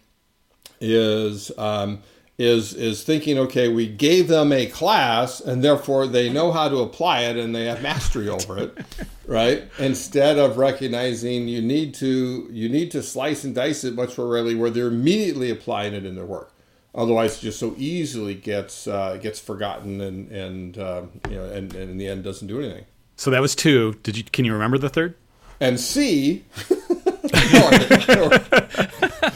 is 0.82 1.50
um, 1.56 2.02
is 2.36 2.74
is 2.74 3.02
thinking 3.04 3.38
okay 3.38 3.68
we 3.68 3.86
gave 3.86 4.28
them 4.28 4.52
a 4.52 4.66
class 4.66 5.40
and 5.40 5.64
therefore 5.64 6.06
they 6.06 6.30
know 6.30 6.52
how 6.52 6.68
to 6.68 6.80
apply 6.80 7.22
it 7.22 7.38
and 7.38 7.54
they 7.54 7.64
have 7.64 7.80
mastery 7.80 8.28
over 8.28 8.58
it 8.58 8.76
right 9.26 9.64
instead 9.78 10.36
of 10.38 10.58
recognizing 10.58 11.48
you 11.48 11.62
need 11.62 11.94
to 11.94 12.46
you 12.52 12.68
need 12.68 12.90
to 12.90 13.02
slice 13.02 13.44
and 13.44 13.54
dice 13.54 13.82
it 13.82 13.94
much 13.94 14.18
more 14.18 14.28
readily 14.28 14.54
where 14.54 14.68
they're 14.68 14.88
immediately 14.88 15.48
applying 15.48 15.94
it 15.94 16.04
in 16.04 16.14
their 16.14 16.26
work 16.26 16.52
otherwise 16.96 17.38
it 17.38 17.42
just 17.42 17.58
so 17.58 17.74
easily 17.76 18.34
gets 18.34 18.86
uh, 18.86 19.16
gets 19.20 19.38
forgotten 19.38 20.00
and 20.00 20.30
and 20.32 20.78
uh, 20.78 21.02
you 21.28 21.36
know 21.36 21.44
and, 21.44 21.74
and 21.74 21.90
in 21.90 21.98
the 21.98 22.08
end 22.08 22.24
doesn't 22.24 22.48
do 22.48 22.58
anything 22.60 22.84
so 23.16 23.30
that 23.30 23.40
was 23.40 23.54
two 23.54 23.94
did 24.02 24.16
you 24.16 24.24
can 24.24 24.44
you 24.44 24.52
remember 24.52 24.78
the 24.78 24.88
third 24.88 25.14
and 25.60 25.78
c 25.78 26.44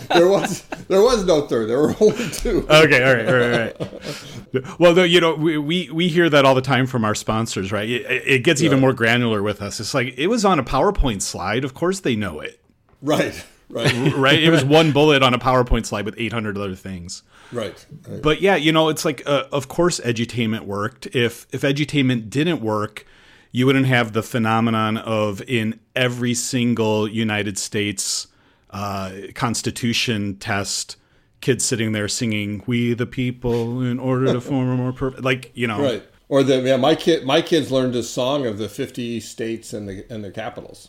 there 0.08 0.28
was 0.28 0.64
there 0.88 1.02
was 1.02 1.24
no 1.24 1.46
third. 1.46 1.68
There 1.68 1.78
were 1.78 1.94
only 2.00 2.28
two. 2.30 2.66
Okay, 2.68 3.04
all 3.04 3.14
right, 3.14 3.28
all 3.28 3.34
right, 3.34 3.80
all 3.80 3.88
right. 3.88 4.80
Well, 4.80 5.06
you 5.06 5.20
know, 5.20 5.34
we, 5.34 5.56
we 5.56 5.88
we 5.90 6.08
hear 6.08 6.28
that 6.28 6.44
all 6.44 6.54
the 6.54 6.60
time 6.60 6.86
from 6.86 7.04
our 7.04 7.14
sponsors, 7.14 7.70
right? 7.70 7.88
It, 7.88 8.22
it 8.26 8.44
gets 8.44 8.60
even 8.62 8.80
more 8.80 8.92
granular 8.92 9.42
with 9.42 9.62
us. 9.62 9.78
It's 9.78 9.94
like 9.94 10.14
it 10.18 10.26
was 10.26 10.44
on 10.44 10.58
a 10.58 10.64
PowerPoint 10.64 11.22
slide. 11.22 11.64
Of 11.64 11.74
course, 11.74 12.00
they 12.00 12.16
know 12.16 12.40
it. 12.40 12.60
Right. 13.00 13.44
Right. 13.70 14.14
right. 14.14 14.42
It 14.42 14.50
was 14.50 14.64
one 14.64 14.92
bullet 14.92 15.22
on 15.22 15.32
a 15.32 15.38
PowerPoint 15.38 15.86
slide 15.86 16.04
with 16.04 16.14
800 16.18 16.58
other 16.58 16.74
things. 16.74 17.22
Right. 17.52 17.86
right. 18.08 18.20
But 18.20 18.40
yeah, 18.40 18.56
you 18.56 18.72
know, 18.72 18.88
it's 18.88 19.04
like, 19.04 19.22
uh, 19.26 19.44
of 19.52 19.68
course, 19.68 20.00
edutainment 20.00 20.62
worked. 20.62 21.06
If 21.14 21.46
if 21.52 21.62
edutainment 21.62 22.30
didn't 22.30 22.60
work, 22.60 23.06
you 23.52 23.66
wouldn't 23.66 23.86
have 23.86 24.12
the 24.12 24.22
phenomenon 24.22 24.96
of 24.96 25.42
in 25.42 25.80
every 25.96 26.34
single 26.34 27.08
United 27.08 27.58
States 27.58 28.28
uh, 28.70 29.12
Constitution 29.34 30.36
test, 30.36 30.96
kids 31.40 31.64
sitting 31.64 31.92
there 31.92 32.08
singing 32.08 32.62
"We 32.66 32.94
the 32.94 33.06
People" 33.06 33.82
in 33.82 33.98
order 33.98 34.32
to 34.32 34.40
form 34.40 34.68
a 34.68 34.76
more 34.76 34.92
perfect, 34.92 35.24
like 35.24 35.50
you 35.54 35.66
know, 35.66 35.82
right? 35.82 36.04
Or 36.28 36.42
the 36.42 36.60
yeah, 36.60 36.76
my 36.76 36.94
kid, 36.94 37.24
my 37.24 37.42
kids 37.42 37.72
learned 37.72 37.96
a 37.96 38.02
song 38.02 38.46
of 38.46 38.58
the 38.58 38.68
fifty 38.68 39.18
states 39.20 39.72
and 39.72 39.88
the 39.88 40.06
and 40.12 40.22
the 40.22 40.30
capitals. 40.30 40.88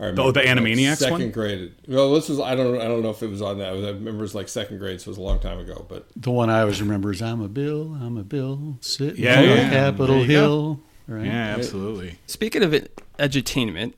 Oh, 0.00 0.32
the 0.32 0.40
Animaniacs 0.40 0.96
second 0.96 1.12
one. 1.12 1.20
Second 1.20 1.32
grade. 1.32 1.74
Well, 1.86 2.14
this 2.14 2.28
was 2.28 2.40
I 2.40 2.54
don't 2.54 2.80
I 2.80 2.84
don't 2.84 3.02
know 3.02 3.10
if 3.10 3.22
it 3.22 3.28
was 3.28 3.42
on 3.42 3.58
that. 3.58 3.68
I 3.68 3.72
remember 3.72 4.10
it 4.10 4.16
was 4.16 4.34
like 4.34 4.48
second 4.48 4.78
grade, 4.78 5.00
so 5.00 5.08
it 5.08 5.12
was 5.12 5.18
a 5.18 5.22
long 5.22 5.40
time 5.40 5.58
ago. 5.58 5.84
But 5.88 6.06
the 6.16 6.30
one 6.30 6.50
I 6.50 6.60
always 6.60 6.80
remember 6.80 7.10
is 7.10 7.20
"I'm 7.22 7.40
a 7.40 7.48
Bill, 7.48 7.96
I'm 8.00 8.16
a 8.16 8.24
Bill, 8.24 8.78
sitting 8.80 9.22
yeah, 9.22 9.38
on 9.38 9.44
yeah. 9.44 9.70
Capitol 9.70 10.22
Hill." 10.22 10.80
Right? 11.06 11.26
Yeah, 11.26 11.54
absolutely. 11.56 12.18
Speaking 12.26 12.62
of 12.62 12.72
it, 12.72 13.00
edutainment, 13.18 13.94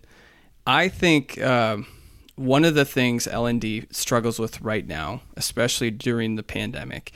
I 0.67 0.89
think. 0.89 1.41
Um, 1.41 1.87
one 2.35 2.65
of 2.65 2.75
the 2.75 2.85
things 2.87 3.27
L&D 3.27 3.87
struggles 3.91 4.39
with 4.39 4.61
right 4.63 4.87
now, 4.87 5.23
especially 5.37 5.91
during 5.91 6.37
the 6.37 6.43
pandemic, 6.43 7.13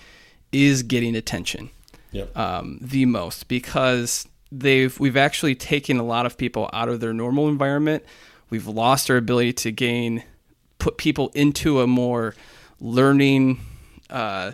is 0.53 0.83
getting 0.83 1.17
attention. 1.17 1.71
Yep. 2.13 2.37
Um, 2.37 2.79
the 2.81 3.05
most 3.07 3.49
because 3.49 4.29
they've 4.53 4.99
we've 4.99 5.17
actually 5.17 5.55
taken 5.55 5.99
a 5.99 6.03
lot 6.03 6.27
of 6.27 6.39
people 6.39 6.71
out 6.73 6.89
of 6.89 7.01
their 7.01 7.13
normal 7.13 7.49
environment. 7.49 8.05
We've 8.51 8.67
lost 8.67 9.11
our 9.11 9.17
ability 9.17 9.55
to 9.55 9.73
gain 9.73 10.25
put 10.79 10.99
people 10.99 11.31
into 11.35 11.81
a 11.81 11.87
more 11.87 12.35
learning, 12.81 13.61
uh, 14.11 14.53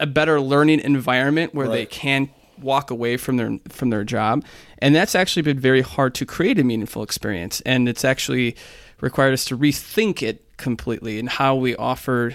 a 0.00 0.06
better 0.06 0.40
learning 0.40 0.80
environment 0.80 1.54
where 1.54 1.66
right. 1.66 1.72
they 1.72 1.86
can 1.86 2.30
walk 2.60 2.90
away 2.90 3.16
from 3.16 3.36
their 3.36 3.58
from 3.68 3.90
their 3.90 4.04
job, 4.04 4.44
and 4.78 4.94
that's 4.94 5.14
actually 5.14 5.42
been 5.42 5.58
very 5.58 5.82
hard 5.82 6.14
to 6.16 6.26
create 6.26 6.58
a 6.58 6.64
meaningful 6.64 7.02
experience. 7.02 7.60
And 7.62 7.88
it's 7.88 8.04
actually 8.04 8.56
required 9.00 9.32
us 9.32 9.44
to 9.46 9.58
rethink 9.58 10.22
it 10.22 10.56
completely 10.56 11.18
and 11.18 11.28
how 11.28 11.54
we 11.54 11.76
offer 11.76 12.34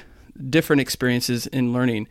different 0.50 0.82
experiences 0.82 1.48
in 1.48 1.74
learning. 1.74 2.08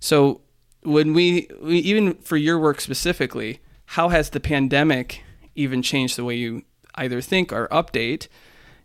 So 0.00 0.40
when 0.82 1.14
we, 1.14 1.48
we 1.60 1.78
even 1.78 2.14
for 2.14 2.36
your 2.36 2.58
work 2.58 2.80
specifically, 2.80 3.60
how 3.86 4.08
has 4.08 4.30
the 4.30 4.40
pandemic 4.40 5.22
even 5.54 5.82
changed 5.82 6.16
the 6.16 6.24
way 6.24 6.34
you 6.34 6.62
either 6.94 7.20
think 7.20 7.52
or 7.52 7.68
update? 7.68 8.28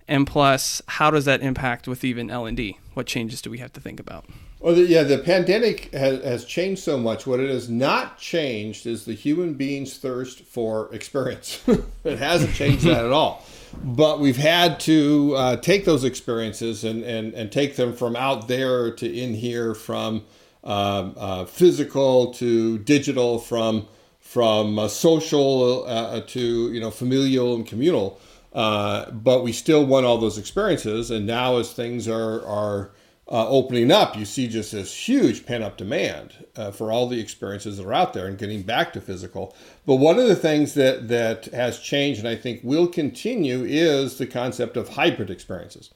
And 0.08 0.26
plus, 0.26 0.82
how 0.88 1.12
does 1.12 1.26
that 1.26 1.42
impact 1.42 1.88
with 1.88 2.04
even 2.04 2.30
L 2.30 2.46
and 2.46 2.56
D? 2.56 2.78
What 2.94 3.08
changes 3.08 3.42
do 3.42 3.50
we 3.50 3.58
have 3.58 3.74
to 3.74 3.82
think 3.82 4.00
about? 4.00 4.26
Well, 4.60 4.74
the, 4.74 4.84
yeah, 4.84 5.04
the 5.04 5.20
pandemic 5.20 5.94
has, 5.94 6.24
has 6.24 6.46
changed 6.46 6.82
so 6.82 6.98
much. 6.98 7.28
What 7.28 7.40
it 7.40 7.50
has 7.50 7.70
not 7.70 8.18
changed 8.18 8.88
is 8.88 9.06
the 9.06 9.14
human 9.14 9.54
being's 9.54 9.98
thirst 9.98 10.40
for 10.40 10.94
experience. 10.94 11.62
it 12.04 12.18
hasn't 12.18 12.56
changed 12.56 12.86
that 12.86 13.06
at 13.06 13.12
all. 13.12 13.46
But 13.84 14.20
we've 14.20 14.38
had 14.38 14.80
to 14.82 15.36
uh, 15.36 15.56
take 15.58 15.86
those 15.86 16.04
experiences 16.04 16.84
and, 16.84 17.04
and, 17.04 17.34
and 17.34 17.52
take 17.52 17.76
them 17.76 17.94
from 17.94 18.16
out 18.16 18.48
there 18.48 18.92
to 18.92 19.14
in 19.14 19.36
here, 19.36 19.76
from 19.76 20.24
um, 20.64 21.14
uh, 21.18 21.46
physical 21.46 22.34
to 22.36 22.80
digital, 22.80 23.38
from 23.38 23.88
from 24.28 24.78
uh, 24.78 24.90
social 24.90 25.86
uh, 25.88 26.20
to 26.20 26.72
you 26.74 26.82
know 26.82 26.92
familial 26.92 27.56
and 27.56 27.66
communal. 27.66 28.20
Uh, 28.52 29.10
but 29.12 29.42
we 29.42 29.54
still 29.54 29.86
want 29.86 30.06
all 30.06 30.18
those 30.18 30.38
experiences. 30.38 31.12
And 31.12 31.26
now, 31.26 31.58
as 31.58 31.72
things 31.72 32.10
are 32.10 32.46
are 32.46 32.92
uh, 33.30 33.48
opening 33.48 33.90
up, 33.90 34.18
you 34.18 34.26
see 34.26 34.48
just 34.48 34.74
this 34.74 34.94
huge 34.94 35.46
pent 35.46 35.64
up 35.64 35.78
demand 35.78 36.46
uh, 36.58 36.72
for 36.72 36.92
all 36.92 37.08
the 37.08 37.20
experiences 37.20 37.78
that 37.78 37.86
are 37.86 37.94
out 37.94 38.14
there 38.14 38.28
and 38.28 38.38
getting 38.38 38.64
back 38.64 38.92
to 38.94 39.02
physical. 39.02 39.56
But 39.86 39.96
one 39.96 40.20
of 40.20 40.28
the 40.28 40.36
things 40.36 40.74
that, 40.76 41.08
that 41.10 41.46
has 41.46 41.80
changed 41.80 42.20
and 42.20 42.30
I 42.30 42.36
think 42.36 42.62
will 42.64 42.88
continue 42.88 43.64
is 43.66 44.18
the 44.18 44.28
concept 44.28 44.78
of 44.78 44.90
hybrid 44.90 45.30
experiences. 45.30 45.90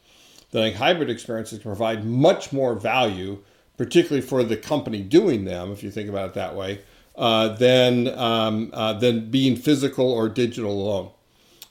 That 0.52 0.62
I 0.62 0.66
think 0.68 0.76
hybrid 0.78 1.10
experiences 1.10 1.60
can 1.60 1.72
provide 1.72 2.06
much 2.06 2.52
more 2.52 2.76
value, 2.76 3.40
particularly 3.78 4.26
for 4.26 4.44
the 4.44 4.58
company 4.58 5.02
doing 5.02 5.46
them, 5.46 5.72
if 5.72 5.84
you 5.84 5.92
think 5.92 6.10
about 6.10 6.30
it 6.30 6.34
that 6.34 6.56
way, 6.56 6.82
uh, 7.22 7.50
than, 7.50 8.08
um, 8.20 8.70
uh, 8.74 8.94
than 8.94 9.30
being 9.30 9.56
physical 9.56 10.12
or 10.12 10.28
digital 10.28 10.72
alone. 10.72 11.12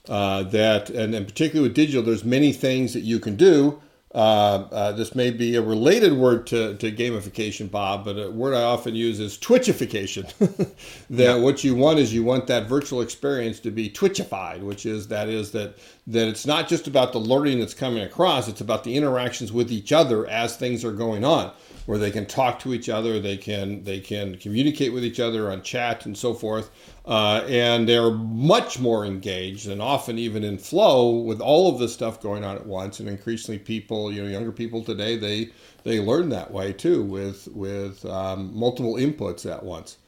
Uh, 0.09 0.45
that 0.45 0.89
and, 0.89 1.15
and 1.15 1.27
particularly 1.29 1.69
with 1.69 1.77
digital, 1.77 2.03
there's 2.03 2.25
many 2.25 2.53
things 2.53 2.95
that 2.95 3.01
you 3.01 3.19
can 3.19 3.37
do 3.37 3.81
uh, 4.13 4.67
uh, 4.73 4.93
this 4.93 5.15
may 5.15 5.31
be 5.31 5.55
a 5.55 5.63
related 5.63 6.13
word 6.13 6.45
to, 6.49 6.75
to 6.79 6.91
gamification, 6.91 7.71
Bob, 7.71 8.05
but 8.05 8.19
a 8.19 8.29
word 8.29 8.55
I 8.55 8.63
often 8.63 8.97
use 8.97 9.21
is 9.21 9.39
twitchification. 9.39 10.27
that 11.11 11.37
yeah. 11.37 11.37
what 11.37 11.63
you 11.63 11.77
want 11.77 12.01
is 12.01 12.13
you 12.13 12.25
want 12.25 12.49
that 12.49 12.69
virtual 12.69 13.03
experience 13.03 13.61
to 13.61 13.71
be 13.71 13.89
twitchified, 13.89 14.63
which 14.63 14.85
is 14.85 15.07
that 15.09 15.29
is 15.29 15.53
that 15.53 15.77
that 16.13 16.29
it's 16.29 16.47
not 16.47 16.69
just 16.69 16.87
about 16.87 17.13
the 17.13 17.21
learning 17.21 17.61
that's 17.61 17.75
coming 17.75 18.03
across; 18.03 18.49
it's 18.49 18.61
about 18.61 18.85
the 18.85 18.97
interactions 18.97 19.53
with 19.53 19.71
each 19.71 19.93
other 19.93 20.27
as 20.27 20.57
things 20.57 20.85
are 20.85 20.93
going 20.93 21.25
on 21.25 21.53
where 21.91 21.99
they 21.99 22.13
can 22.13 22.25
talk 22.25 22.61
to 22.61 22.73
each 22.73 22.89
other, 22.89 23.19
they 23.19 23.37
can 23.37 23.83
they 23.83 23.99
can 23.99 24.37
communicate 24.37 24.93
with 24.93 25.05
each 25.05 25.19
other 25.19 25.51
on 25.51 25.61
chat 25.61 26.07
and 26.07 26.17
so 26.17 26.33
forth, 26.33 26.71
uh, 27.07 27.43
and 27.49 27.89
they're 27.89 28.13
much 28.13 28.79
more 28.79 29.05
engaged 29.05 29.69
and 29.69 29.83
often 29.83 30.17
even 30.17 30.45
in 30.45 30.57
flow 30.57 31.11
with 31.11 31.41
all 31.41 31.73
of 31.73 31.81
this 31.81 31.93
stuff 31.93 32.21
going 32.21 32.45
on 32.45 32.55
at 32.55 32.65
once. 32.65 33.01
And 33.01 33.09
increasingly, 33.09 33.59
people, 33.59 34.13
you 34.13 34.23
know, 34.23 34.29
younger 34.29 34.53
people 34.53 34.85
today, 34.85 35.17
they 35.17 35.51
they 35.83 35.99
learn 35.99 36.29
that 36.29 36.53
way 36.53 36.73
too 36.73 37.03
with 37.03 37.49
with 37.49 38.05
um, 38.07 38.57
multiple 38.57 38.95
inputs 38.95 39.51
at 39.51 39.65
once. 39.65 39.99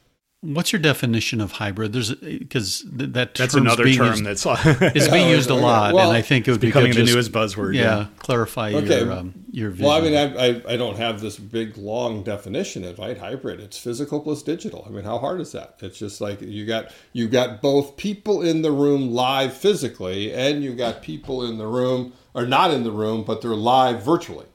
What's 0.43 0.73
your 0.73 0.81
definition 0.81 1.39
of 1.39 1.53
hybrid? 1.53 1.93
There's 1.93 2.13
because 2.15 2.83
that 2.91 3.33
that's 3.33 3.53
another 3.53 3.85
term 3.93 4.07
used, 4.07 4.25
that's 4.25 4.45
is 4.93 5.07
being 5.11 5.29
used 5.37 5.49
a 5.49 5.55
lot, 5.55 5.93
well, 5.93 6.09
and 6.09 6.17
I 6.17 6.21
think 6.21 6.49
it 6.49 6.51
would 6.51 6.59
be 6.59 6.67
becoming 6.67 6.93
the 6.93 7.05
newest 7.05 7.31
buzzword. 7.31 7.75
Yeah, 7.75 7.81
yeah. 7.81 8.07
clarify 8.19 8.73
okay. 8.73 8.99
your 8.99 9.11
um, 9.13 9.33
your 9.51 9.69
vision. 9.69 9.85
Well, 9.85 9.97
I 9.97 10.01
mean, 10.01 10.15
I, 10.15 10.47
I, 10.47 10.73
I 10.73 10.75
don't 10.75 10.97
have 10.97 11.21
this 11.21 11.39
big 11.39 11.77
long 11.77 12.23
definition 12.23 12.83
of 12.83 12.99
right 12.99 13.17
hybrid. 13.17 13.61
It's 13.61 13.77
physical 13.77 14.19
plus 14.19 14.43
digital. 14.43 14.83
I 14.85 14.91
mean, 14.91 15.05
how 15.05 15.17
hard 15.17 15.39
is 15.39 15.53
that? 15.53 15.77
It's 15.79 15.97
just 15.97 16.19
like 16.19 16.41
you 16.41 16.65
got 16.65 16.91
you 17.13 17.29
got 17.29 17.61
both 17.61 17.95
people 17.95 18.41
in 18.41 18.63
the 18.63 18.71
room 18.73 19.13
live 19.13 19.53
physically, 19.53 20.33
and 20.33 20.61
you 20.61 20.75
got 20.75 21.01
people 21.01 21.45
in 21.45 21.57
the 21.57 21.67
room 21.67 22.11
or 22.33 22.45
not 22.45 22.71
in 22.71 22.83
the 22.83 22.91
room, 22.91 23.23
but 23.23 23.41
they're 23.41 23.51
live 23.51 24.03
virtually. 24.03 24.47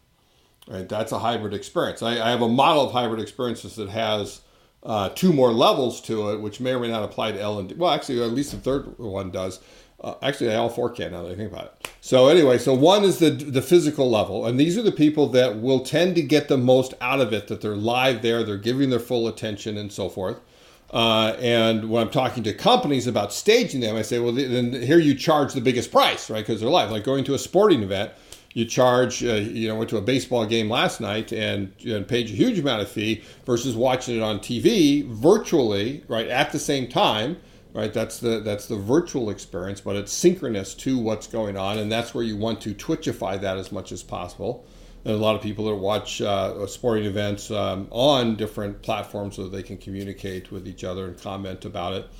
Right, 0.68 0.86
that's 0.86 1.12
a 1.12 1.18
hybrid 1.20 1.54
experience. 1.54 2.02
I, 2.02 2.20
I 2.20 2.28
have 2.28 2.42
a 2.42 2.48
model 2.48 2.84
of 2.84 2.92
hybrid 2.92 3.22
experiences 3.22 3.76
that 3.76 3.88
has 3.88 4.42
uh, 4.82 5.08
two 5.10 5.32
more 5.32 5.52
levels 5.52 6.00
to 6.02 6.30
it, 6.30 6.40
which 6.40 6.60
may 6.60 6.72
or 6.72 6.80
may 6.80 6.88
not 6.88 7.02
apply 7.02 7.32
to 7.32 7.40
L 7.40 7.58
and 7.58 7.68
D. 7.68 7.74
Well, 7.74 7.90
actually, 7.90 8.22
at 8.22 8.30
least 8.30 8.52
the 8.52 8.58
third 8.58 8.98
one 8.98 9.30
does. 9.30 9.60
Uh, 10.00 10.14
actually, 10.22 10.54
all 10.54 10.68
four 10.68 10.88
can 10.90 11.10
now 11.10 11.24
that 11.24 11.32
I 11.32 11.34
think 11.34 11.50
about 11.50 11.64
it. 11.64 11.90
So 12.00 12.28
anyway, 12.28 12.58
so 12.58 12.72
one 12.72 13.02
is 13.02 13.18
the 13.18 13.30
the 13.30 13.62
physical 13.62 14.08
level, 14.08 14.46
and 14.46 14.58
these 14.58 14.78
are 14.78 14.82
the 14.82 14.92
people 14.92 15.26
that 15.30 15.60
will 15.60 15.80
tend 15.80 16.14
to 16.14 16.22
get 16.22 16.48
the 16.48 16.56
most 16.56 16.94
out 17.00 17.20
of 17.20 17.32
it. 17.32 17.48
That 17.48 17.60
they're 17.60 17.76
live 17.76 18.22
there, 18.22 18.44
they're 18.44 18.56
giving 18.56 18.90
their 18.90 19.00
full 19.00 19.26
attention, 19.26 19.76
and 19.76 19.92
so 19.92 20.08
forth. 20.08 20.38
Uh, 20.90 21.36
and 21.38 21.90
when 21.90 22.02
I'm 22.02 22.10
talking 22.10 22.42
to 22.44 22.54
companies 22.54 23.06
about 23.06 23.32
staging 23.32 23.80
them, 23.80 23.96
I 23.96 24.02
say, 24.02 24.18
well, 24.20 24.32
then 24.32 24.72
here 24.72 24.98
you 24.98 25.14
charge 25.14 25.52
the 25.52 25.60
biggest 25.60 25.92
price, 25.92 26.30
right? 26.30 26.40
Because 26.46 26.60
they're 26.60 26.70
live. 26.70 26.90
Like 26.90 27.04
going 27.04 27.24
to 27.24 27.34
a 27.34 27.38
sporting 27.38 27.82
event, 27.82 28.12
you 28.54 28.64
charge, 28.64 29.22
uh, 29.22 29.34
you 29.34 29.68
know, 29.68 29.76
went 29.76 29.90
to 29.90 29.98
a 29.98 30.02
baseball 30.02 30.46
game 30.46 30.70
last 30.70 31.00
night 31.00 31.32
and, 31.32 31.72
and 31.86 32.08
paid 32.08 32.26
a 32.26 32.32
huge 32.32 32.58
amount 32.58 32.82
of 32.82 32.88
fee 32.90 33.22
versus 33.44 33.76
watching 33.76 34.16
it 34.16 34.22
on 34.22 34.38
TV 34.38 35.06
virtually, 35.06 36.02
right, 36.08 36.28
at 36.28 36.50
the 36.52 36.58
same 36.58 36.88
time, 36.88 37.36
right? 37.74 37.92
That's 37.92 38.18
the 38.18 38.40
that's 38.40 38.66
the 38.66 38.76
virtual 38.76 39.30
experience, 39.30 39.80
but 39.80 39.96
it's 39.96 40.12
synchronous 40.12 40.74
to 40.76 40.98
what's 40.98 41.26
going 41.26 41.56
on, 41.56 41.78
and 41.78 41.92
that's 41.92 42.14
where 42.14 42.24
you 42.24 42.36
want 42.36 42.60
to 42.62 42.74
twitchify 42.74 43.40
that 43.40 43.58
as 43.58 43.70
much 43.70 43.92
as 43.92 44.02
possible. 44.02 44.64
And 45.04 45.14
a 45.14 45.18
lot 45.18 45.36
of 45.36 45.42
people 45.42 45.66
that 45.66 45.76
watch 45.76 46.20
uh, 46.20 46.66
sporting 46.66 47.04
events 47.04 47.50
um, 47.50 47.86
on 47.90 48.34
different 48.34 48.82
platforms 48.82 49.36
so 49.36 49.46
they 49.46 49.62
can 49.62 49.76
communicate 49.76 50.50
with 50.50 50.66
each 50.66 50.84
other 50.84 51.06
and 51.06 51.20
comment 51.20 51.64
about 51.64 51.92
it. 51.92 52.10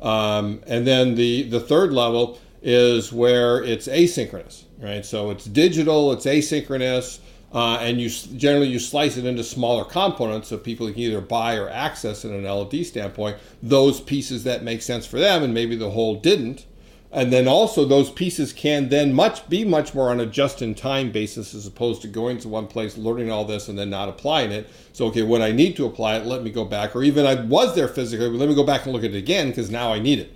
Um, 0.00 0.62
and 0.66 0.86
then 0.86 1.16
the 1.16 1.42
the 1.42 1.60
third 1.60 1.92
level 1.92 2.38
is 2.64 3.12
where 3.12 3.62
it's 3.62 3.86
asynchronous, 3.86 4.64
right? 4.80 5.04
So 5.04 5.30
it's 5.30 5.44
digital, 5.44 6.12
it's 6.12 6.24
asynchronous, 6.24 7.18
uh, 7.52 7.76
and 7.76 8.00
you 8.00 8.08
generally 8.08 8.68
you 8.68 8.78
slice 8.78 9.18
it 9.18 9.26
into 9.26 9.44
smaller 9.44 9.84
components 9.84 10.48
so 10.48 10.56
people 10.56 10.88
can 10.88 10.98
either 10.98 11.20
buy 11.20 11.56
or 11.56 11.68
access 11.68 12.24
in 12.24 12.32
an 12.32 12.50
LD 12.50 12.84
standpoint 12.86 13.36
those 13.62 14.00
pieces 14.00 14.44
that 14.44 14.64
make 14.64 14.80
sense 14.80 15.06
for 15.06 15.18
them, 15.18 15.42
and 15.42 15.52
maybe 15.52 15.76
the 15.76 15.90
whole 15.90 16.16
didn't. 16.18 16.64
And 17.12 17.32
then 17.32 17.46
also 17.46 17.84
those 17.84 18.10
pieces 18.10 18.52
can 18.52 18.88
then 18.88 19.12
much 19.12 19.48
be 19.48 19.64
much 19.64 19.94
more 19.94 20.10
on 20.10 20.18
a 20.18 20.26
just-in-time 20.26 21.12
basis 21.12 21.54
as 21.54 21.64
opposed 21.64 22.02
to 22.02 22.08
going 22.08 22.38
to 22.38 22.48
one 22.48 22.66
place, 22.66 22.96
learning 22.96 23.30
all 23.30 23.44
this, 23.44 23.68
and 23.68 23.78
then 23.78 23.90
not 23.90 24.08
applying 24.08 24.50
it. 24.50 24.68
So 24.94 25.06
okay, 25.06 25.22
when 25.22 25.42
I 25.42 25.52
need 25.52 25.76
to 25.76 25.86
apply 25.86 26.16
it, 26.16 26.26
let 26.26 26.42
me 26.42 26.50
go 26.50 26.64
back, 26.64 26.96
or 26.96 27.04
even 27.04 27.26
I 27.26 27.34
was 27.34 27.74
there 27.76 27.88
physically, 27.88 28.30
but 28.30 28.38
let 28.38 28.48
me 28.48 28.54
go 28.54 28.64
back 28.64 28.84
and 28.84 28.92
look 28.94 29.04
at 29.04 29.10
it 29.10 29.18
again 29.18 29.50
because 29.50 29.70
now 29.70 29.92
I 29.92 29.98
need 30.00 30.18
it. 30.18 30.34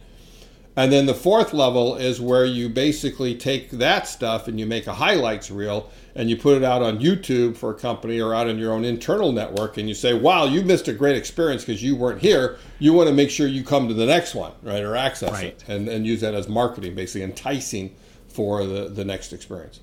And 0.78 0.92
then 0.92 1.06
the 1.06 1.14
fourth 1.14 1.52
level 1.52 1.96
is 1.96 2.20
where 2.20 2.44
you 2.44 2.68
basically 2.68 3.34
take 3.34 3.72
that 3.72 4.06
stuff 4.06 4.46
and 4.46 4.60
you 4.60 4.64
make 4.64 4.86
a 4.86 4.94
highlights 4.94 5.50
reel 5.50 5.90
and 6.14 6.30
you 6.30 6.36
put 6.36 6.56
it 6.56 6.62
out 6.62 6.82
on 6.82 7.00
YouTube 7.00 7.56
for 7.56 7.72
a 7.72 7.74
company 7.74 8.20
or 8.20 8.32
out 8.32 8.46
in 8.46 8.58
your 8.58 8.72
own 8.72 8.84
internal 8.84 9.32
network 9.32 9.76
and 9.76 9.88
you 9.88 9.94
say, 9.96 10.14
wow, 10.14 10.44
you 10.44 10.62
missed 10.62 10.86
a 10.86 10.92
great 10.92 11.16
experience 11.16 11.64
because 11.64 11.82
you 11.82 11.96
weren't 11.96 12.20
here. 12.20 12.58
You 12.78 12.92
want 12.92 13.08
to 13.08 13.12
make 13.12 13.28
sure 13.28 13.48
you 13.48 13.64
come 13.64 13.88
to 13.88 13.94
the 13.94 14.06
next 14.06 14.36
one, 14.36 14.52
right? 14.62 14.84
Or 14.84 14.94
access 14.94 15.32
right. 15.32 15.46
it 15.46 15.64
and, 15.66 15.88
and 15.88 16.06
use 16.06 16.20
that 16.20 16.34
as 16.34 16.48
marketing, 16.48 16.94
basically 16.94 17.24
enticing 17.24 17.96
for 18.28 18.64
the, 18.64 18.88
the 18.88 19.04
next 19.04 19.32
experience. 19.32 19.80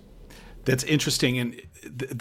That's 0.64 0.86
interesting. 0.86 1.38
And 1.40 1.62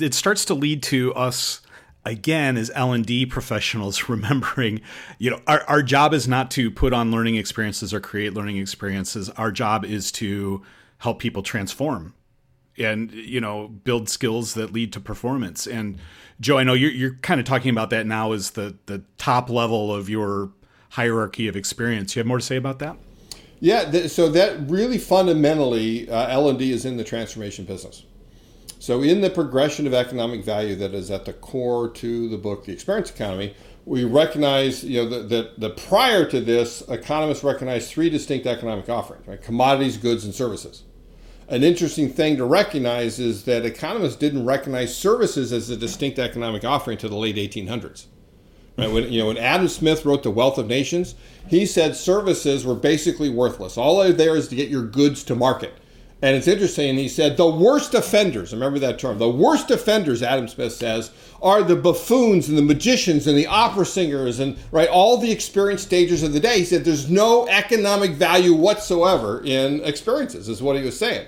it 0.00 0.14
starts 0.14 0.46
to 0.46 0.54
lead 0.54 0.82
to 0.84 1.14
us 1.14 1.60
again 2.04 2.56
as 2.56 2.70
l&d 2.74 3.26
professionals 3.26 4.08
remembering 4.08 4.80
you 5.18 5.30
know 5.30 5.40
our, 5.46 5.62
our 5.64 5.82
job 5.82 6.12
is 6.12 6.28
not 6.28 6.50
to 6.50 6.70
put 6.70 6.92
on 6.92 7.10
learning 7.10 7.36
experiences 7.36 7.92
or 7.94 8.00
create 8.00 8.34
learning 8.34 8.58
experiences. 8.58 9.30
Our 9.30 9.50
job 9.50 9.84
is 9.84 10.12
to 10.12 10.62
help 10.98 11.18
people 11.18 11.42
transform 11.42 12.14
and 12.78 13.10
you 13.12 13.40
know 13.40 13.68
build 13.68 14.08
skills 14.08 14.54
that 14.54 14.72
lead 14.72 14.92
to 14.92 15.00
performance. 15.00 15.66
And 15.66 15.98
joe 16.40 16.58
i 16.58 16.64
know 16.64 16.74
you're, 16.74 16.90
you're 16.90 17.14
kind 17.22 17.38
of 17.38 17.46
talking 17.46 17.70
about 17.70 17.90
that 17.90 18.06
now 18.06 18.32
as 18.32 18.52
the 18.52 18.76
the 18.86 19.04
top 19.18 19.48
level 19.48 19.94
of 19.94 20.08
your 20.08 20.50
hierarchy 20.90 21.48
of 21.48 21.56
experience. 21.56 22.14
You 22.14 22.20
have 22.20 22.26
more 22.26 22.38
to 22.38 22.44
say 22.44 22.56
about 22.56 22.78
that? 22.80 22.96
Yeah 23.60 23.90
th- 23.90 24.10
so 24.10 24.28
that 24.30 24.68
really 24.68 24.98
fundamentally 24.98 26.08
uh, 26.10 26.28
l&d 26.28 26.72
is 26.72 26.84
in 26.84 26.96
the 26.96 27.04
transformation 27.04 27.64
business 27.64 28.04
so, 28.84 29.00
in 29.00 29.22
the 29.22 29.30
progression 29.30 29.86
of 29.86 29.94
economic 29.94 30.44
value 30.44 30.74
that 30.74 30.92
is 30.92 31.10
at 31.10 31.24
the 31.24 31.32
core 31.32 31.88
to 31.88 32.28
the 32.28 32.36
book, 32.36 32.66
The 32.66 32.72
Experience 32.72 33.08
Economy, 33.08 33.54
we 33.86 34.04
recognize, 34.04 34.84
you 34.84 35.02
know, 35.02 35.08
that, 35.08 35.30
that, 35.30 35.58
that 35.58 35.76
prior 35.78 36.26
to 36.26 36.38
this, 36.38 36.82
economists 36.90 37.42
recognized 37.42 37.88
three 37.88 38.10
distinct 38.10 38.46
economic 38.46 38.90
offerings, 38.90 39.26
right? 39.26 39.40
Commodities, 39.40 39.96
goods, 39.96 40.26
and 40.26 40.34
services. 40.34 40.82
An 41.48 41.64
interesting 41.64 42.10
thing 42.10 42.36
to 42.36 42.44
recognize 42.44 43.18
is 43.18 43.44
that 43.44 43.64
economists 43.64 44.16
didn't 44.16 44.44
recognize 44.44 44.94
services 44.94 45.50
as 45.50 45.70
a 45.70 45.78
distinct 45.78 46.18
economic 46.18 46.62
offering 46.62 46.98
to 46.98 47.08
the 47.08 47.16
late 47.16 47.36
1800s. 47.36 48.04
Right? 48.76 48.92
When, 48.92 49.10
you 49.10 49.20
know, 49.20 49.28
when 49.28 49.38
Adam 49.38 49.68
Smith 49.68 50.04
wrote 50.04 50.24
The 50.24 50.30
Wealth 50.30 50.58
of 50.58 50.66
Nations, 50.66 51.14
he 51.48 51.64
said 51.64 51.96
services 51.96 52.66
were 52.66 52.74
basically 52.74 53.30
worthless. 53.30 53.78
All 53.78 54.00
they're 54.00 54.12
there 54.12 54.36
is 54.36 54.48
to 54.48 54.56
get 54.56 54.68
your 54.68 54.84
goods 54.84 55.24
to 55.24 55.34
market. 55.34 55.72
And 56.22 56.36
it's 56.36 56.48
interesting, 56.48 56.96
he 56.96 57.08
said 57.08 57.36
the 57.36 57.46
worst 57.50 57.92
offenders, 57.92 58.52
remember 58.52 58.78
that 58.78 58.98
term, 58.98 59.18
the 59.18 59.28
worst 59.28 59.70
offenders, 59.70 60.22
Adam 60.22 60.48
Smith 60.48 60.72
says, 60.72 61.10
are 61.42 61.62
the 61.62 61.76
buffoons 61.76 62.48
and 62.48 62.56
the 62.56 62.62
magicians 62.62 63.26
and 63.26 63.36
the 63.36 63.46
opera 63.46 63.84
singers 63.84 64.38
and 64.38 64.56
right 64.70 64.88
all 64.88 65.18
the 65.18 65.30
experience 65.30 65.82
stagers 65.82 66.22
of 66.22 66.32
the 66.32 66.40
day. 66.40 66.60
He 66.60 66.64
said 66.64 66.84
there's 66.84 67.10
no 67.10 67.46
economic 67.48 68.12
value 68.12 68.54
whatsoever 68.54 69.42
in 69.44 69.82
experiences, 69.84 70.48
is 70.48 70.62
what 70.62 70.76
he 70.76 70.82
was 70.82 70.98
saying. 70.98 71.26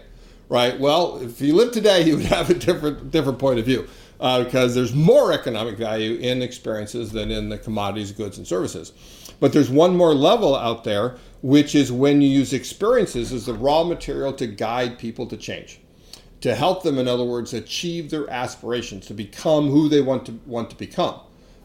Right? 0.48 0.78
Well, 0.78 1.18
if 1.18 1.38
he 1.40 1.52
lived 1.52 1.74
today, 1.74 2.04
he 2.04 2.14
would 2.14 2.24
have 2.36 2.48
a 2.48 2.54
different 2.54 3.10
different 3.10 3.38
point 3.38 3.58
of 3.58 3.66
view. 3.66 3.86
uh, 4.20 4.44
because 4.44 4.74
there's 4.74 4.94
more 4.94 5.32
economic 5.32 5.76
value 5.76 6.14
in 6.18 6.42
experiences 6.42 7.12
than 7.12 7.30
in 7.30 7.48
the 7.48 7.58
commodities, 7.58 8.12
goods, 8.12 8.38
and 8.38 8.46
services. 8.46 8.92
But 9.40 9.52
there's 9.52 9.68
one 9.68 9.96
more 9.96 10.14
level 10.14 10.56
out 10.56 10.84
there, 10.84 11.16
which 11.42 11.74
is 11.74 11.92
when 11.92 12.20
you 12.20 12.28
use 12.28 12.52
experiences 12.52 13.32
as 13.32 13.46
the 13.46 13.54
raw 13.54 13.84
material 13.84 14.32
to 14.34 14.46
guide 14.46 14.98
people 14.98 15.26
to 15.26 15.36
change, 15.36 15.80
to 16.40 16.54
help 16.54 16.82
them, 16.82 16.98
in 16.98 17.08
other 17.08 17.24
words, 17.24 17.52
achieve 17.52 18.10
their 18.10 18.28
aspirations, 18.30 19.06
to 19.06 19.14
become 19.14 19.68
who 19.68 19.88
they 19.88 20.00
want 20.00 20.26
to 20.26 20.32
want 20.46 20.70
to 20.70 20.76
become. 20.76 21.20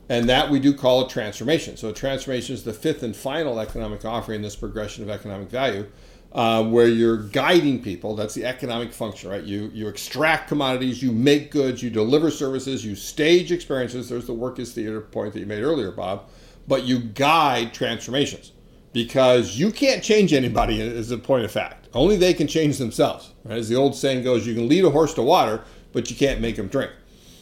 And 0.10 0.28
that 0.28 0.50
we 0.50 0.60
do 0.60 0.74
call 0.74 1.06
a 1.06 1.10
transformation. 1.10 1.78
So 1.78 1.90
a 1.90 1.94
transformation 1.94 2.54
is 2.54 2.64
the 2.64 2.74
fifth 2.74 3.02
and 3.02 3.16
final 3.16 3.60
economic 3.60 4.04
offering 4.04 4.38
in 4.38 4.42
this 4.42 4.58
progression 4.58 5.04
of 5.04 5.10
economic 5.10 5.50
value 5.50 5.88
uh, 6.34 6.64
where 6.66 6.88
you're 6.88 7.18
guiding 7.18 7.82
people. 7.82 8.16
That's 8.16 8.34
the 8.34 8.46
economic 8.46 8.92
function, 8.92 9.30
right? 9.30 9.44
You 9.44 9.72
you 9.74 9.88
extract 9.88 10.48
commodities, 10.48 11.02
you 11.02 11.12
make 11.12 11.52
goods, 11.52 11.82
you 11.82 11.90
deliver 11.90 12.30
services, 12.30 12.86
you 12.86 12.96
stage 12.96 13.52
experiences. 13.52 14.10
There's 14.10 14.28
the 14.28 14.34
work 14.34 14.60
is 14.60 14.74
theater 14.74 15.02
point 15.02 15.34
that 15.34 15.40
you 15.40 15.46
made 15.46 15.64
earlier, 15.64 15.92
Bob. 15.92 16.30
But 16.68 16.84
you 16.84 17.00
guide 17.00 17.74
transformations 17.74 18.52
because 18.94 19.58
you 19.58 19.72
can't 19.72 20.04
change 20.04 20.34
anybody 20.34 20.82
as 20.82 21.12
a 21.12 21.18
point 21.18 21.46
of 21.46 21.52
fact. 21.52 21.88
Only 21.94 22.16
they 22.16 22.34
can 22.34 22.48
change 22.48 22.78
themselves. 22.78 23.32
Right? 23.44 23.58
As 23.58 23.70
the 23.70 23.76
old 23.76 23.96
saying 23.96 24.24
goes, 24.24 24.48
you 24.48 24.54
can 24.54 24.68
lead 24.68 24.86
a 24.86 24.90
horse 24.90 25.14
to 25.16 25.22
water, 25.22 25.64
but 25.94 26.10
you 26.10 26.16
can't 26.16 26.42
make 26.42 26.58
him 26.58 26.68
drink. 26.68 26.92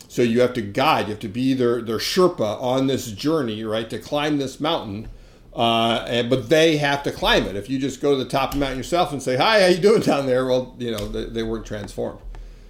So 0.08 0.22
you 0.22 0.42
have 0.42 0.54
to 0.54 0.62
guide. 0.62 1.08
You 1.08 1.14
have 1.14 1.20
to 1.20 1.28
be 1.28 1.54
their 1.54 1.82
their 1.82 1.98
Sherpa 1.98 2.60
on 2.62 2.88
this 2.88 3.12
journey, 3.12 3.64
right, 3.64 3.90
to 3.90 4.00
climb 4.00 4.38
this 4.38 4.60
mountain 4.60 5.08
uh, 5.54 6.06
and, 6.08 6.30
but 6.30 6.50
they 6.50 6.78
have 6.78 7.04
to 7.04 7.12
climb 7.12 7.46
it. 7.46 7.56
If 7.56 7.70
you 7.70 7.80
just 7.80 8.02
go 8.02 8.18
to 8.18 8.24
the 8.24 8.30
top 8.30 8.50
of 8.50 8.54
the 8.54 8.60
mountain 8.60 8.78
yourself 8.78 9.12
and 9.12 9.22
say, 9.22 9.36
"Hi, 9.36 9.62
how 9.62 9.68
you 9.68 9.78
doing 9.78 10.02
down 10.02 10.26
there?" 10.26 10.46
Well, 10.46 10.76
you 10.78 10.92
know 10.92 11.08
they, 11.08 11.26
they 11.26 11.44
weren't 11.44 11.66
transformed. 11.66 12.20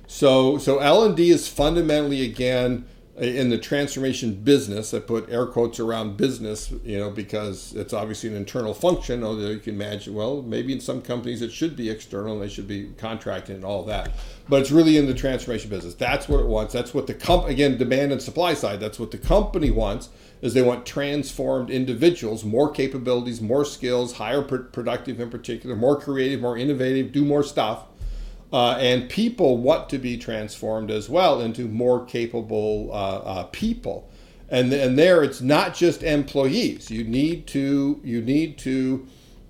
So 0.08 0.58
so 0.58 0.80
L 0.80 1.04
and 1.04 1.16
D 1.16 1.30
is 1.30 1.48
fundamentally 1.48 2.24
again 2.24 2.86
in 3.20 3.50
the 3.50 3.58
transformation 3.58 4.34
business. 4.34 4.94
I 4.94 5.00
put 5.00 5.30
air 5.30 5.46
quotes 5.46 5.80
around 5.80 6.16
business, 6.16 6.72
you 6.84 6.98
know, 6.98 7.10
because 7.10 7.74
it's 7.76 7.94
obviously 7.94 8.30
an 8.30 8.36
internal 8.36 8.74
function. 8.74 9.24
Although 9.24 9.50
you 9.50 9.60
can 9.60 9.76
imagine, 9.76 10.14
well, 10.14 10.42
maybe 10.42 10.72
in 10.72 10.80
some 10.80 11.02
companies 11.02 11.42
it 11.42 11.52
should 11.52 11.76
be 11.76 11.90
external 11.90 12.34
and 12.34 12.42
they 12.42 12.48
should 12.48 12.68
be 12.68 12.92
contracting 12.98 13.56
and 13.56 13.66
all 13.66 13.84
that. 13.84 14.12
But 14.48 14.62
it's 14.62 14.72
really 14.72 14.98
in 14.98 15.06
the 15.06 15.14
transformation 15.14 15.70
business. 15.70 15.96
That's 15.96 16.30
what 16.30 16.40
it 16.40 16.48
wants. 16.48 16.74
That's 16.74 16.94
what 16.94 17.08
the 17.08 17.14
comp 17.14 17.48
again 17.48 17.78
demand 17.78 18.14
and 18.14 18.22
supply 18.22 18.54
side. 18.54 18.80
That's 18.80 19.00
what 19.00 19.12
the 19.12 19.18
company 19.18 19.70
wants 19.70 20.10
is 20.42 20.54
they 20.54 20.62
want 20.62 20.86
transformed 20.86 21.70
individuals, 21.70 22.46
more 22.46 22.72
capabilities, 22.72 23.42
more 23.42 23.66
skills, 23.66 24.14
higher 24.14 24.42
pr- 24.42 24.58
productive 24.58 25.20
in 25.20 25.30
particular, 25.30 25.76
more 25.76 26.00
creative, 26.00 26.40
more 26.40 26.58
innovative, 26.58 27.12
do 27.12 27.26
more 27.26 27.44
stuff. 27.44 27.84
Uh, 28.52 28.72
and 28.80 29.10
people 29.10 29.58
want 29.58 29.90
to 29.90 30.00
be 30.00 30.18
transformed 30.18 30.90
as 30.90 31.08
well 31.08 31.40
into 31.40 31.68
more 31.68 32.04
capable 32.06 32.90
uh, 32.92 33.18
uh, 33.20 33.44
people. 33.52 34.10
And, 34.50 34.74
and 34.74 34.98
there, 34.98 35.24
it's 35.24 35.42
not 35.42 35.76
just 35.76 36.02
employees. 36.02 36.90
You 36.90 37.04
need 37.04 37.46
to 37.48 38.02
you 38.04 38.22
need 38.22 38.58
to 38.60 39.08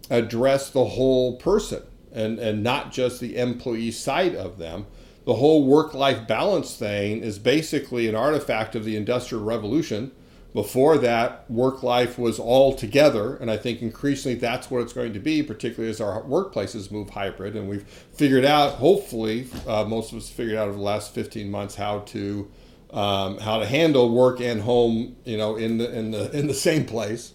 address 0.09 0.69
the 0.69 0.83
whole 0.83 1.37
person 1.37 1.83
and, 2.11 2.39
and 2.39 2.63
not 2.63 2.91
just 2.91 3.21
the 3.21 3.37
employee 3.37 3.91
side 3.91 4.35
of 4.35 4.57
them. 4.57 4.85
The 5.25 5.35
whole 5.35 5.65
work 5.65 5.93
life 5.93 6.27
balance 6.27 6.75
thing 6.75 7.21
is 7.21 7.39
basically 7.39 8.07
an 8.07 8.15
artifact 8.15 8.75
of 8.75 8.83
the 8.83 8.97
Industrial 8.97 9.43
Revolution 9.43 10.11
before 10.53 10.97
that, 10.97 11.49
work 11.49 11.83
life 11.83 12.17
was 12.17 12.39
all 12.39 12.73
together, 12.73 13.35
and 13.35 13.51
I 13.51 13.57
think 13.57 13.83
increasingly 13.83 14.37
that's 14.37 14.71
what 14.71 14.81
it's 14.81 14.93
going 14.93 15.13
to 15.13 15.19
be, 15.19 15.43
particularly 15.43 15.91
as 15.91 16.01
our 16.01 16.23
workplaces 16.23 16.91
move 16.91 17.11
hybrid. 17.11 17.55
And 17.55 17.69
we've 17.69 17.87
figured 18.13 18.45
out, 18.45 18.75
hopefully, 18.75 19.47
uh, 19.67 19.85
most 19.85 20.11
of 20.11 20.17
us 20.17 20.29
figured 20.29 20.57
out 20.57 20.67
over 20.67 20.77
the 20.77 20.83
last 20.83 21.13
15 21.13 21.51
months 21.51 21.75
how 21.75 21.99
to 21.99 22.49
um, 22.91 23.37
how 23.37 23.59
to 23.59 23.67
handle 23.67 24.09
work 24.09 24.41
and 24.41 24.61
home, 24.61 25.15
you 25.23 25.37
know, 25.37 25.55
in 25.55 25.77
the 25.77 25.95
in 25.95 26.09
the 26.09 26.31
in 26.37 26.47
the 26.47 26.55
same 26.55 26.85
place. 26.85 27.33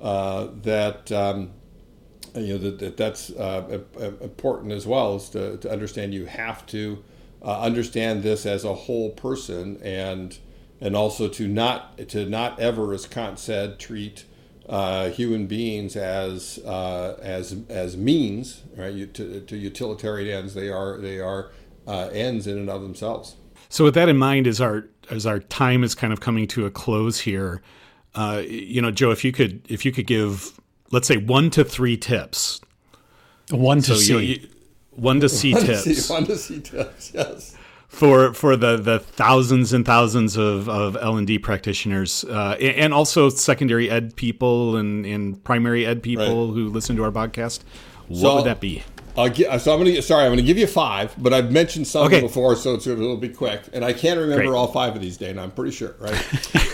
Uh, 0.00 0.48
that 0.62 1.12
um, 1.12 1.50
you 2.34 2.54
know 2.54 2.58
that, 2.58 2.78
that 2.78 2.96
that's 2.96 3.30
uh, 3.30 3.80
important 4.22 4.72
as 4.72 4.86
well 4.86 5.16
is 5.16 5.28
to, 5.30 5.58
to 5.58 5.70
understand 5.70 6.14
you 6.14 6.24
have 6.24 6.64
to 6.66 7.04
uh, 7.42 7.60
understand 7.60 8.22
this 8.22 8.46
as 8.46 8.64
a 8.64 8.74
whole 8.74 9.10
person 9.10 9.78
and 9.82 10.38
and 10.84 10.94
also 10.94 11.28
to 11.28 11.48
not 11.48 11.96
to 12.10 12.26
not 12.26 12.60
ever, 12.60 12.92
as 12.92 13.06
Kant 13.06 13.38
said, 13.38 13.78
treat 13.80 14.24
uh, 14.68 15.08
human 15.08 15.46
beings 15.46 15.96
as 15.96 16.58
uh, 16.58 17.18
as 17.22 17.56
as 17.70 17.96
means, 17.96 18.62
right? 18.76 19.12
To, 19.14 19.40
to, 19.40 19.56
utilitarian 19.56 20.28
ends, 20.28 20.52
they 20.52 20.68
are 20.68 20.98
they 20.98 21.18
are 21.18 21.52
uh, 21.86 22.10
ends 22.12 22.46
in 22.46 22.58
and 22.58 22.68
of 22.68 22.82
themselves. 22.82 23.36
So, 23.70 23.84
with 23.84 23.94
that 23.94 24.10
in 24.10 24.18
mind, 24.18 24.46
as 24.46 24.60
our 24.60 24.84
as 25.10 25.24
our 25.24 25.40
time 25.40 25.82
is 25.84 25.94
kind 25.94 26.12
of 26.12 26.20
coming 26.20 26.46
to 26.48 26.66
a 26.66 26.70
close 26.70 27.20
here, 27.20 27.62
uh, 28.14 28.42
you 28.46 28.82
know, 28.82 28.90
Joe, 28.90 29.10
if 29.10 29.24
you 29.24 29.32
could 29.32 29.66
if 29.70 29.86
you 29.86 29.90
could 29.90 30.06
give, 30.06 30.60
let's 30.90 31.08
say, 31.08 31.16
one 31.16 31.48
to 31.50 31.64
three 31.64 31.96
tips. 31.96 32.60
One 33.50 33.78
to 33.78 33.94
so 33.94 33.94
see. 33.94 34.12
You, 34.12 34.18
you, 34.18 34.48
one 34.90 35.20
to 35.20 35.30
see 35.30 35.52
one 35.54 35.64
tips. 35.64 35.84
To 35.84 35.94
see, 35.94 36.12
one 36.12 36.24
to 36.26 36.36
see 36.36 36.60
tips. 36.60 37.12
Yes 37.14 37.56
for 37.94 38.34
for 38.34 38.56
the 38.56 38.76
the 38.76 38.98
thousands 38.98 39.72
and 39.72 39.86
thousands 39.86 40.36
of, 40.36 40.68
of 40.68 40.96
L 41.00 41.16
and 41.16 41.26
D 41.26 41.38
practitioners, 41.38 42.24
uh, 42.24 42.56
and 42.60 42.92
also 42.92 43.28
secondary 43.28 43.88
ed 43.88 44.16
people 44.16 44.76
and, 44.76 45.06
and 45.06 45.42
primary 45.44 45.86
ed 45.86 46.02
people 46.02 46.48
right. 46.48 46.54
who 46.54 46.68
listen 46.68 46.96
to 46.96 47.04
our 47.04 47.12
podcast. 47.12 47.60
What 48.08 48.20
so, 48.20 48.34
would 48.36 48.44
that 48.44 48.60
be? 48.60 48.82
I'll 49.16 49.30
get, 49.30 49.60
so 49.60 49.72
I'm 49.72 49.78
gonna 49.78 50.02
sorry 50.02 50.24
I'm 50.24 50.32
gonna 50.32 50.42
give 50.42 50.58
you 50.58 50.66
five, 50.66 51.14
but 51.16 51.32
I've 51.32 51.52
mentioned 51.52 51.86
some 51.86 52.06
okay. 52.06 52.20
before, 52.20 52.56
so 52.56 52.74
it's 52.74 52.86
a 52.86 52.94
little 52.94 53.16
bit 53.16 53.36
quick, 53.36 53.62
and 53.72 53.84
I 53.84 53.92
can't 53.92 54.18
remember 54.18 54.46
Great. 54.46 54.56
all 54.56 54.66
five 54.66 54.96
of 54.96 55.00
these, 55.00 55.16
Dana. 55.16 55.40
I'm 55.40 55.52
pretty 55.52 55.70
sure, 55.70 55.94
right? 56.00 56.12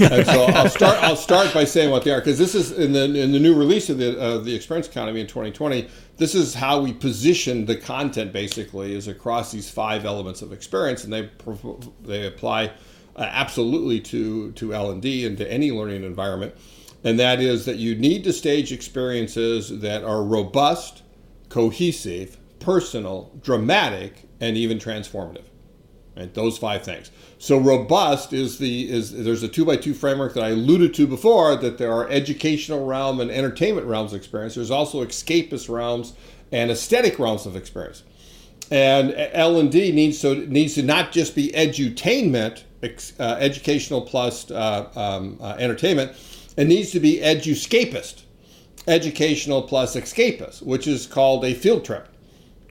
and 0.00 0.26
so 0.26 0.44
I'll 0.44 0.70
start. 0.70 1.02
I'll 1.02 1.16
start 1.16 1.52
by 1.52 1.64
saying 1.64 1.90
what 1.90 2.02
they 2.04 2.12
are 2.12 2.18
because 2.18 2.38
this 2.38 2.54
is 2.54 2.72
in 2.72 2.92
the 2.92 3.04
in 3.04 3.32
the 3.32 3.38
new 3.38 3.54
release 3.54 3.90
of 3.90 3.98
the 3.98 4.18
uh, 4.18 4.38
the 4.38 4.54
experience 4.54 4.88
economy 4.88 5.20
in 5.20 5.26
2020. 5.26 5.86
This 6.16 6.34
is 6.34 6.54
how 6.54 6.80
we 6.80 6.94
position 6.94 7.66
the 7.66 7.76
content 7.76 8.32
basically 8.32 8.94
is 8.94 9.06
across 9.06 9.52
these 9.52 9.68
five 9.68 10.06
elements 10.06 10.40
of 10.40 10.50
experience, 10.50 11.04
and 11.04 11.12
they 11.12 11.28
they 12.02 12.26
apply 12.26 12.68
uh, 13.16 13.28
absolutely 13.30 14.00
to 14.00 14.52
to 14.52 14.72
L 14.72 14.90
and 14.90 15.02
D 15.02 15.26
and 15.26 15.36
to 15.36 15.52
any 15.52 15.72
learning 15.72 16.04
environment, 16.04 16.54
and 17.04 17.18
that 17.18 17.38
is 17.42 17.66
that 17.66 17.76
you 17.76 17.96
need 17.96 18.24
to 18.24 18.32
stage 18.32 18.72
experiences 18.72 19.80
that 19.80 20.04
are 20.04 20.22
robust 20.24 21.02
cohesive, 21.50 22.38
personal, 22.60 23.38
dramatic, 23.42 24.28
and 24.40 24.56
even 24.56 24.78
transformative. 24.78 25.44
Right? 26.16 26.32
Those 26.32 26.58
five 26.58 26.82
things. 26.82 27.10
So 27.38 27.58
robust 27.58 28.32
is 28.32 28.58
the 28.58 28.90
is 28.90 29.12
there's 29.24 29.42
a 29.42 29.48
two 29.48 29.64
by 29.64 29.76
two 29.76 29.94
framework 29.94 30.34
that 30.34 30.44
I 30.44 30.50
alluded 30.50 30.94
to 30.94 31.06
before 31.06 31.56
that 31.56 31.78
there 31.78 31.92
are 31.92 32.08
educational 32.08 32.84
realm 32.84 33.20
and 33.20 33.30
entertainment 33.30 33.86
realms 33.86 34.12
of 34.12 34.18
experience. 34.18 34.54
There's 34.54 34.70
also 34.70 35.04
escapist 35.04 35.68
realms 35.68 36.14
and 36.50 36.70
aesthetic 36.70 37.18
realms 37.18 37.46
of 37.46 37.56
experience. 37.56 38.02
And 38.70 39.14
L 39.32 39.58
and 39.58 39.70
D 39.70 39.92
needs 39.92 40.20
to 40.20 40.34
needs 40.46 40.74
to 40.74 40.82
not 40.82 41.12
just 41.12 41.34
be 41.34 41.50
edutainment, 41.52 42.64
uh, 43.18 43.36
educational 43.38 44.02
plus 44.02 44.50
uh, 44.50 44.88
um, 44.94 45.38
uh, 45.40 45.56
entertainment. 45.58 46.12
It 46.56 46.66
needs 46.66 46.90
to 46.92 47.00
be 47.00 47.18
eduscapist 47.18 48.22
educational 48.86 49.62
plus 49.62 49.96
escapist, 49.96 50.62
which 50.62 50.86
is 50.86 51.06
called 51.06 51.44
a 51.44 51.54
field 51.54 51.84
trip, 51.84 52.08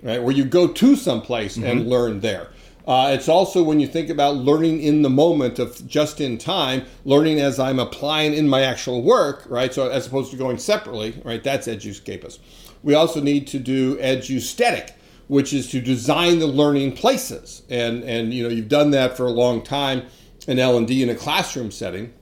right? 0.04 0.22
Where 0.22 0.34
you 0.34 0.46
go 0.46 0.68
to 0.68 0.96
some 0.96 1.22
place 1.22 1.58
mm-hmm. 1.58 1.68
and 1.68 1.88
learn 1.88 2.20
there. 2.22 2.50
Uh, 2.88 3.12
it's 3.14 3.30
also 3.30 3.62
when 3.62 3.80
you 3.80 3.88
think 3.88 4.10
about 4.10 4.36
learning 4.36 4.82
in 4.82 5.04
the 5.04 5.10
moment 5.10 5.60
of 5.60 5.88
just 5.88 6.20
in 6.20 6.40
time, 6.40 6.84
learning 7.06 7.40
as 7.40 7.60
I'm 7.60 7.78
applying 7.78 8.34
in 8.34 8.50
my 8.50 8.62
actual 8.62 9.04
work, 9.04 9.44
right? 9.48 9.72
So 9.72 9.90
as 9.90 10.08
opposed 10.08 10.32
to 10.32 10.38
going 10.38 10.58
separately, 10.58 11.22
right? 11.24 11.44
That's 11.44 11.68
eduscapist. 11.68 12.40
We 12.82 12.96
also 12.96 13.22
need 13.22 13.46
to 13.48 13.60
do 13.60 14.00
edusthetic, 14.00 14.96
which 15.28 15.54
is 15.54 15.70
to 15.72 15.82
design 15.82 16.40
the 16.40 16.48
learning 16.48 16.94
places, 16.94 17.62
and 17.70 18.04
and 18.04 18.34
you 18.34 18.42
know 18.42 18.50
you've 18.50 18.70
done 18.70 18.90
that 18.92 19.16
for 19.16 19.28
a 19.28 19.32
long 19.32 19.62
time 19.62 20.08
in 20.48 20.58
L 20.58 20.76
and 20.76 20.88
D 20.88 21.04
in 21.04 21.10
a 21.10 21.16
classroom 21.16 21.70
setting. 21.70 22.14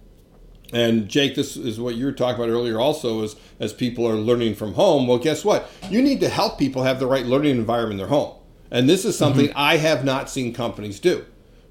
And 0.73 1.07
Jake, 1.07 1.35
this 1.35 1.55
is 1.55 1.79
what 1.79 1.95
you 1.95 2.05
were 2.05 2.11
talking 2.11 2.41
about 2.41 2.51
earlier 2.51 2.79
also 2.79 3.23
is 3.23 3.35
as 3.59 3.73
people 3.73 4.07
are 4.07 4.15
learning 4.15 4.55
from 4.55 4.73
home. 4.73 5.07
Well, 5.07 5.17
guess 5.17 5.45
what? 5.45 5.69
You 5.89 6.01
need 6.01 6.19
to 6.21 6.29
help 6.29 6.59
people 6.59 6.83
have 6.83 6.99
the 6.99 7.07
right 7.07 7.25
learning 7.25 7.55
environment 7.55 7.93
in 7.93 7.97
their 7.97 8.07
home. 8.07 8.35
And 8.69 8.89
this 8.89 9.05
is 9.05 9.17
something 9.17 9.47
mm-hmm. 9.47 9.57
I 9.57 9.77
have 9.77 10.03
not 10.03 10.29
seen 10.29 10.53
companies 10.53 10.99
do. 10.99 11.25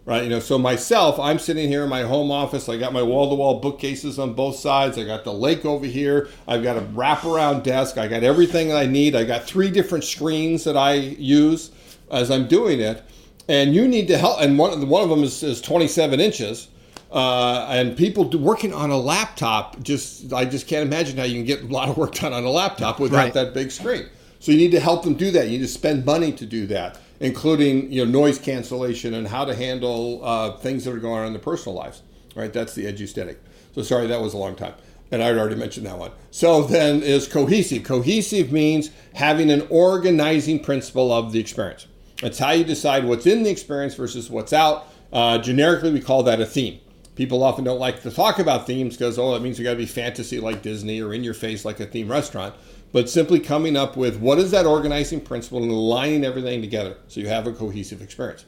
Right, 0.07 0.23
you 0.23 0.31
know, 0.31 0.39
so 0.39 0.57
myself, 0.57 1.19
I'm 1.19 1.41
sitting 1.41 1.69
here 1.69 1.83
in 1.83 1.89
my 1.89 2.03
home 2.03 2.31
office. 2.31 2.69
I 2.69 2.77
got 2.77 2.93
my 2.93 3.03
wall-to-wall 3.03 3.59
bookcases 3.59 4.21
on 4.21 4.35
both 4.35 4.55
sides. 4.55 4.97
I 4.97 5.03
got 5.03 5.25
the 5.25 5.33
lake 5.33 5.65
over 5.65 5.85
here. 5.85 6.29
I've 6.47 6.63
got 6.63 6.77
a 6.77 6.83
wraparound 6.83 7.65
desk. 7.65 7.99
I 7.99 8.07
got 8.07 8.23
everything 8.23 8.73
I 8.73 8.87
need. 8.87 9.17
I 9.17 9.25
got 9.25 9.43
three 9.43 9.69
different 9.69 10.05
screens 10.05 10.63
that 10.63 10.77
I 10.77 10.93
use 10.95 11.73
as 12.09 12.31
I'm 12.31 12.47
doing 12.47 12.79
it. 12.79 13.03
And 13.49 13.75
you 13.75 13.89
need 13.89 14.07
to 14.07 14.17
help. 14.17 14.41
And 14.41 14.57
one, 14.57 14.89
one 14.89 15.03
of 15.03 15.11
them 15.11 15.25
is, 15.25 15.43
is 15.43 15.61
27 15.61 16.21
inches 16.21 16.69
uh, 17.11 17.66
and 17.71 17.97
people 17.97 18.29
working 18.38 18.73
on 18.73 18.90
a 18.90 18.97
laptop 18.97 19.83
just 19.83 20.33
I 20.33 20.45
just 20.45 20.66
can't 20.66 20.87
imagine 20.87 21.16
how 21.16 21.25
you 21.25 21.35
can 21.35 21.45
get 21.45 21.62
a 21.62 21.66
lot 21.66 21.88
of 21.88 21.97
work 21.97 22.14
done 22.14 22.33
on 22.33 22.45
a 22.45 22.51
laptop 22.51 22.99
without 22.99 23.16
right. 23.16 23.35
that 23.35 23.55
big 23.55 23.71
screen. 23.71 24.07
So 24.40 24.53
you 24.53 24.59
need 24.59 24.73
to 24.73 24.81
help 24.81 25.03
them 25.05 25.14
do 25.14 25.31
that. 25.31 25.47
You 25.47 25.59
need 25.59 25.64
to 25.64 25.69
spend 25.69 26.05
money 26.05 26.33
to 26.33 26.47
do 26.47 26.66
that. 26.66 26.99
including 27.21 27.90
you 27.92 28.05
know 28.05 28.11
noise 28.11 28.38
cancellation 28.38 29.14
and 29.14 29.27
how 29.27 29.45
to 29.45 29.55
handle 29.55 30.21
uh, 30.25 30.57
things 30.59 30.85
that 30.85 30.92
are 30.92 30.99
going 30.99 31.21
on 31.21 31.27
in 31.29 31.33
their 31.33 31.42
personal 31.42 31.77
lives. 31.77 32.03
Right, 32.35 32.53
that's 32.53 32.75
the 32.75 32.87
edusthetic. 32.87 33.42
So 33.75 33.83
sorry, 33.83 34.07
that 34.09 34.21
was 34.21 34.35
a 34.35 34.38
long 34.38 34.57
time. 34.57 34.75
And 35.11 35.23
I'd 35.23 35.38
already 35.38 35.55
mentioned 35.55 35.87
that 35.87 35.97
one. 35.97 36.11
So 36.31 36.62
then 36.62 37.03
is 37.03 37.29
cohesive. 37.29 37.85
Cohesive 37.85 38.53
means 38.53 38.90
having 39.14 39.51
an 39.51 39.66
organizing 39.71 40.61
principle 40.61 41.12
of 41.12 41.33
the 41.33 41.38
experience. 41.40 41.87
It's 42.23 42.38
how 42.38 42.51
you 42.51 42.64
decide 42.64 43.05
what's 43.05 43.27
in 43.27 43.42
the 43.42 43.51
experience 43.51 43.95
versus 43.95 44.29
what's 44.29 44.53
out. 44.53 44.88
Uh, 45.12 45.38
generically, 45.38 45.92
we 45.92 46.01
call 46.01 46.25
that 46.25 46.40
a 46.40 46.47
theme. 46.47 46.81
People 47.17 47.43
often 47.43 47.65
don't 47.65 47.81
like 47.81 48.03
to 48.03 48.11
talk 48.11 48.39
about 48.39 48.67
themes 48.67 48.97
because, 48.97 49.19
oh, 49.19 49.33
that 49.33 49.43
means 49.43 49.59
you 49.59 49.65
got 49.65 49.73
to 49.73 49.77
be 49.77 49.87
fantasy 49.87 50.39
like 50.39 50.63
Disney 50.63 51.01
or 51.01 51.15
in 51.15 51.25
your 51.25 51.35
face 51.35 51.65
like 51.65 51.81
a 51.81 51.87
theme 51.87 52.11
restaurant. 52.11 52.55
But 52.93 53.11
simply 53.11 53.41
coming 53.41 53.77
up 53.77 53.97
with 53.97 54.19
what 54.21 54.39
is 54.39 54.51
that 54.53 54.67
organizing 54.67 55.23
principle 55.23 55.63
and 55.63 55.71
aligning 55.71 56.25
everything 56.25 56.61
together 56.61 56.99
so 57.09 57.21
you 57.21 57.29
have 57.29 57.47
a 57.47 57.53
cohesive 57.53 58.03
experience. 58.03 58.45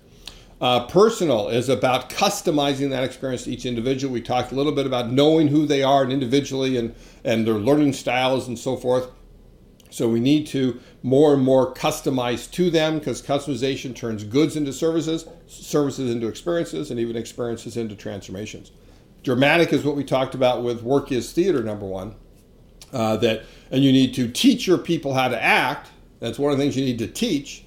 Uh, 0.61 0.87
personal 0.87 1.49
is 1.49 1.69
about 1.69 2.11
customizing 2.11 2.91
that 2.91 3.05
experience 3.05 3.45
to 3.45 3.51
each 3.51 3.65
individual. 3.65 4.13
We 4.13 4.21
talked 4.21 4.53
a 4.53 4.55
little 4.55 4.73
bit 4.73 4.87
about 4.87 5.11
knowing 5.11 5.49
who 5.49 5.67
they 5.67 5.83
are 5.83 6.03
and 6.03 6.13
individually 6.13 6.77
and, 6.77 6.95
and 7.25 7.47
their 7.47 7.55
learning 7.55 7.93
styles 7.95 8.49
and 8.49 8.59
so 8.59 8.77
forth. 8.77 9.09
So 9.91 10.09
we 10.09 10.21
need 10.21 10.47
to 10.49 10.81
more 11.03 11.35
and 11.35 11.43
more 11.43 11.73
customize 11.75 12.51
to 12.53 12.71
them 12.71 12.99
because 12.99 13.23
customization 13.23 13.95
turns 13.95 14.25
goods 14.25 14.57
into 14.57 14.73
services, 14.73 15.27
services 15.47 16.11
into 16.11 16.29
experiences, 16.29 16.91
and 16.91 17.01
even 17.01 17.17
experiences 17.17 17.77
into 17.77 17.97
transformations. 17.97 18.71
Dramatic 19.23 19.73
is 19.73 19.85
what 19.85 19.97
we 19.97 20.05
talked 20.05 20.35
about 20.35 20.63
with 20.63 20.83
work 20.83 21.11
is 21.11 21.33
theater 21.33 21.63
number 21.63 21.87
one. 21.87 22.15
Uh, 22.93 23.17
that 23.19 23.45
and 23.71 23.85
you 23.85 23.93
need 23.93 24.15
to 24.15 24.29
teach 24.29 24.67
your 24.67 24.79
people 24.79 25.13
how 25.13 25.29
to 25.29 25.43
act. 25.43 25.91
That's 26.21 26.39
one 26.39 26.53
of 26.53 26.59
the 26.59 26.65
things 26.65 26.75
you 26.75 26.85
need 26.85 26.99
to 27.01 27.07
teach, 27.07 27.65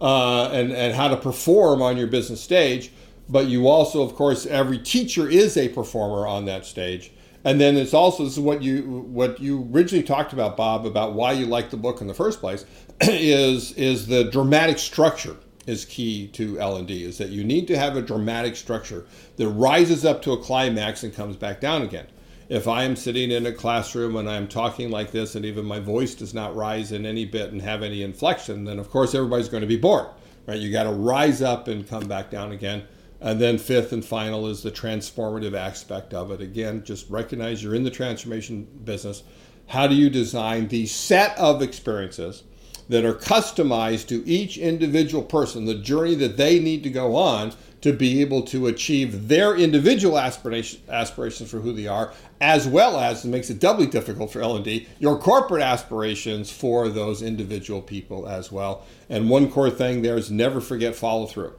uh, 0.00 0.48
and 0.50 0.72
and 0.72 0.94
how 0.94 1.06
to 1.08 1.16
perform 1.16 1.80
on 1.80 1.96
your 1.96 2.08
business 2.08 2.40
stage. 2.40 2.90
But 3.28 3.46
you 3.46 3.68
also, 3.68 4.02
of 4.02 4.14
course, 4.16 4.46
every 4.46 4.78
teacher 4.78 5.28
is 5.28 5.56
a 5.56 5.68
performer 5.68 6.26
on 6.26 6.46
that 6.46 6.66
stage. 6.66 7.12
And 7.44 7.60
then 7.60 7.76
it's 7.76 7.92
also 7.92 8.24
this 8.24 8.34
is 8.34 8.40
what 8.40 8.62
you 8.62 8.82
what 8.82 9.38
you 9.38 9.68
originally 9.70 10.02
talked 10.02 10.32
about, 10.32 10.56
Bob, 10.56 10.86
about 10.86 11.12
why 11.12 11.32
you 11.32 11.44
like 11.44 11.70
the 11.70 11.76
book 11.76 12.00
in 12.00 12.06
the 12.06 12.14
first 12.14 12.40
place, 12.40 12.64
is 13.02 13.72
is 13.72 14.06
the 14.06 14.24
dramatic 14.24 14.78
structure 14.78 15.36
is 15.66 15.84
key 15.84 16.28
to 16.28 16.58
L 16.58 16.76
and 16.76 16.88
D. 16.88 17.04
Is 17.04 17.18
that 17.18 17.28
you 17.28 17.44
need 17.44 17.68
to 17.68 17.76
have 17.76 17.96
a 17.96 18.02
dramatic 18.02 18.56
structure 18.56 19.06
that 19.36 19.48
rises 19.48 20.04
up 20.04 20.22
to 20.22 20.32
a 20.32 20.42
climax 20.42 21.02
and 21.02 21.14
comes 21.14 21.36
back 21.36 21.60
down 21.60 21.82
again. 21.82 22.06
If 22.48 22.68
I 22.68 22.84
am 22.84 22.96
sitting 22.96 23.30
in 23.30 23.46
a 23.46 23.52
classroom 23.52 24.16
and 24.16 24.28
I'm 24.28 24.48
talking 24.48 24.90
like 24.90 25.10
this, 25.10 25.34
and 25.34 25.44
even 25.44 25.64
my 25.64 25.80
voice 25.80 26.14
does 26.14 26.34
not 26.34 26.54
rise 26.54 26.92
in 26.92 27.06
any 27.06 27.24
bit 27.24 27.52
and 27.52 27.62
have 27.62 27.82
any 27.82 28.02
inflection, 28.02 28.64
then 28.64 28.78
of 28.78 28.90
course 28.90 29.14
everybody's 29.14 29.48
going 29.48 29.62
to 29.62 29.66
be 29.66 29.78
bored, 29.78 30.08
right? 30.46 30.58
You 30.58 30.70
got 30.70 30.84
to 30.84 30.92
rise 30.92 31.40
up 31.40 31.68
and 31.68 31.88
come 31.88 32.06
back 32.06 32.30
down 32.30 32.52
again. 32.52 32.84
And 33.24 33.40
then 33.40 33.56
fifth 33.56 33.90
and 33.94 34.04
final 34.04 34.46
is 34.48 34.62
the 34.62 34.70
transformative 34.70 35.54
aspect 35.54 36.12
of 36.12 36.30
it. 36.30 36.42
Again, 36.42 36.84
just 36.84 37.08
recognize 37.08 37.62
you're 37.62 37.74
in 37.74 37.82
the 37.82 37.90
transformation 37.90 38.68
business. 38.84 39.22
How 39.68 39.86
do 39.86 39.94
you 39.94 40.10
design 40.10 40.68
the 40.68 40.84
set 40.84 41.36
of 41.38 41.62
experiences 41.62 42.42
that 42.90 43.02
are 43.02 43.14
customized 43.14 44.08
to 44.08 44.28
each 44.28 44.58
individual 44.58 45.22
person, 45.22 45.64
the 45.64 45.74
journey 45.74 46.14
that 46.16 46.36
they 46.36 46.60
need 46.60 46.82
to 46.82 46.90
go 46.90 47.16
on 47.16 47.54
to 47.80 47.94
be 47.94 48.20
able 48.20 48.42
to 48.42 48.66
achieve 48.66 49.26
their 49.26 49.56
individual 49.56 50.18
aspiration, 50.18 50.82
aspirations 50.90 51.50
for 51.50 51.60
who 51.60 51.72
they 51.72 51.86
are, 51.86 52.12
as 52.42 52.68
well 52.68 52.98
as 52.98 53.24
it 53.24 53.28
makes 53.28 53.48
it 53.48 53.58
doubly 53.58 53.86
difficult 53.86 54.34
for 54.34 54.42
L&D, 54.42 54.86
your 54.98 55.18
corporate 55.18 55.62
aspirations 55.62 56.52
for 56.52 56.90
those 56.90 57.22
individual 57.22 57.80
people 57.80 58.28
as 58.28 58.52
well. 58.52 58.84
And 59.08 59.30
one 59.30 59.50
core 59.50 59.70
thing 59.70 60.02
there 60.02 60.18
is 60.18 60.30
never 60.30 60.60
forget 60.60 60.94
follow 60.94 61.24
through 61.24 61.54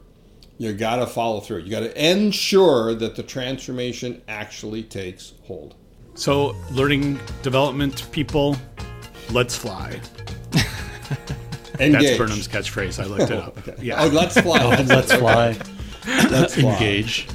you 0.58 0.72
got 0.72 0.96
to 0.96 1.06
follow 1.06 1.40
through. 1.40 1.58
You 1.58 1.70
got 1.70 1.80
to 1.80 2.10
ensure 2.10 2.94
that 2.94 3.16
the 3.16 3.22
transformation 3.22 4.22
actually 4.28 4.82
takes 4.82 5.34
hold. 5.44 5.74
So, 6.14 6.56
learning 6.70 7.20
development 7.42 8.10
people, 8.10 8.56
let's 9.30 9.54
fly. 9.56 10.00
That's 11.78 12.16
Burnham's 12.16 12.48
catchphrase. 12.48 13.02
I 13.02 13.06
looked 13.06 13.30
it 13.30 13.32
oh, 13.32 13.38
up. 13.38 13.58
okay. 13.58 13.74
Yeah. 13.82 14.02
Oh, 14.02 14.08
let's 14.08 14.40
fly. 14.40 14.58
oh, 14.62 14.82
let's 14.86 15.12
fly. 15.12 15.56
let's 16.30 16.54
fly. 16.54 16.72
Engage. 16.72 17.28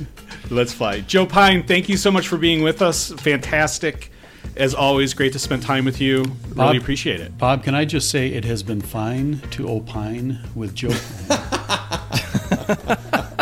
Let's 0.50 0.74
fly. 0.74 1.02
Joe 1.02 1.26
Pine, 1.26 1.64
thank 1.64 1.88
you 1.90 1.98
so 1.98 2.12
much 2.12 2.28
for 2.28 2.38
being 2.38 2.62
with 2.64 2.82
us. 2.82 3.12
Fantastic. 3.12 4.12
As 4.56 4.74
always, 4.74 5.14
great 5.14 5.32
to 5.34 5.40
spend 5.40 5.64
time 5.64 5.86
with 5.86 6.02
you. 6.02 6.26
Really 6.56 6.78
appreciate 6.78 7.22
it. 7.22 7.38
Bob, 7.38 7.64
can 7.64 7.74
I 7.74 7.86
just 7.86 8.10
say 8.10 8.30
it 8.30 8.44
has 8.44 8.64
been 8.64 8.82
fine 8.82 9.40
to 9.52 9.70
opine 9.70 10.40
with 10.56 10.76
Joe? 10.76 10.94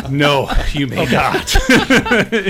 no, 0.09 0.49
you 0.71 0.87
may 0.87 1.05
not. 1.05 1.53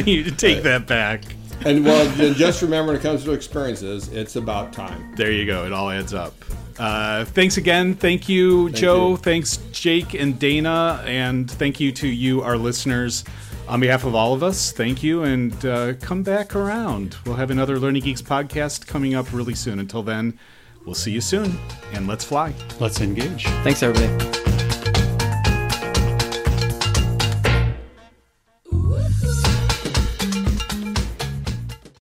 you 0.08 0.32
take 0.32 0.64
that 0.64 0.86
back. 0.88 1.24
And 1.66 1.84
well, 1.84 2.34
just 2.34 2.62
remember 2.62 2.94
when 2.94 3.00
it 3.00 3.04
comes 3.04 3.24
to 3.26 3.34
experiences, 3.34 4.08
it's 4.10 4.36
about 4.38 4.72
time. 4.72 5.14
There 5.16 5.32
you 5.32 5.46
go. 5.46 5.66
It 5.66 5.74
all 5.74 5.90
adds 5.90 6.14
up. 6.14 6.34
Uh, 6.78 7.26
thanks 7.26 7.58
again. 7.58 7.94
Thank 7.94 8.30
you, 8.30 8.68
thank 8.68 8.78
Joe. 8.78 9.10
You. 9.10 9.18
Thanks, 9.18 9.58
Jake 9.72 10.14
and 10.14 10.40
Dana. 10.40 11.04
And 11.06 11.52
thank 11.52 11.80
you 11.80 11.92
to 11.94 12.08
you, 12.08 12.42
our 12.42 12.58
listeners. 12.58 13.26
On 13.68 13.80
behalf 13.80 14.04
of 14.06 14.16
all 14.16 14.34
of 14.34 14.42
us, 14.42 14.72
thank 14.72 15.04
you 15.04 15.24
and 15.24 15.64
uh, 15.66 15.94
come 15.96 16.24
back 16.24 16.56
around. 16.56 17.18
We'll 17.26 17.36
have 17.36 17.52
another 17.52 17.78
Learning 17.78 18.02
Geeks 18.02 18.22
podcast 18.22 18.88
coming 18.88 19.14
up 19.14 19.32
really 19.32 19.54
soon. 19.54 19.78
Until 19.80 20.02
then, 20.02 20.40
we'll 20.86 20.96
see 20.96 21.12
you 21.12 21.22
soon 21.22 21.60
and 21.94 22.08
let's 22.08 22.24
fly. 22.24 22.54
Let's 22.80 23.02
engage. 23.02 23.44
Thanks, 23.64 23.84
everybody. 23.84 24.39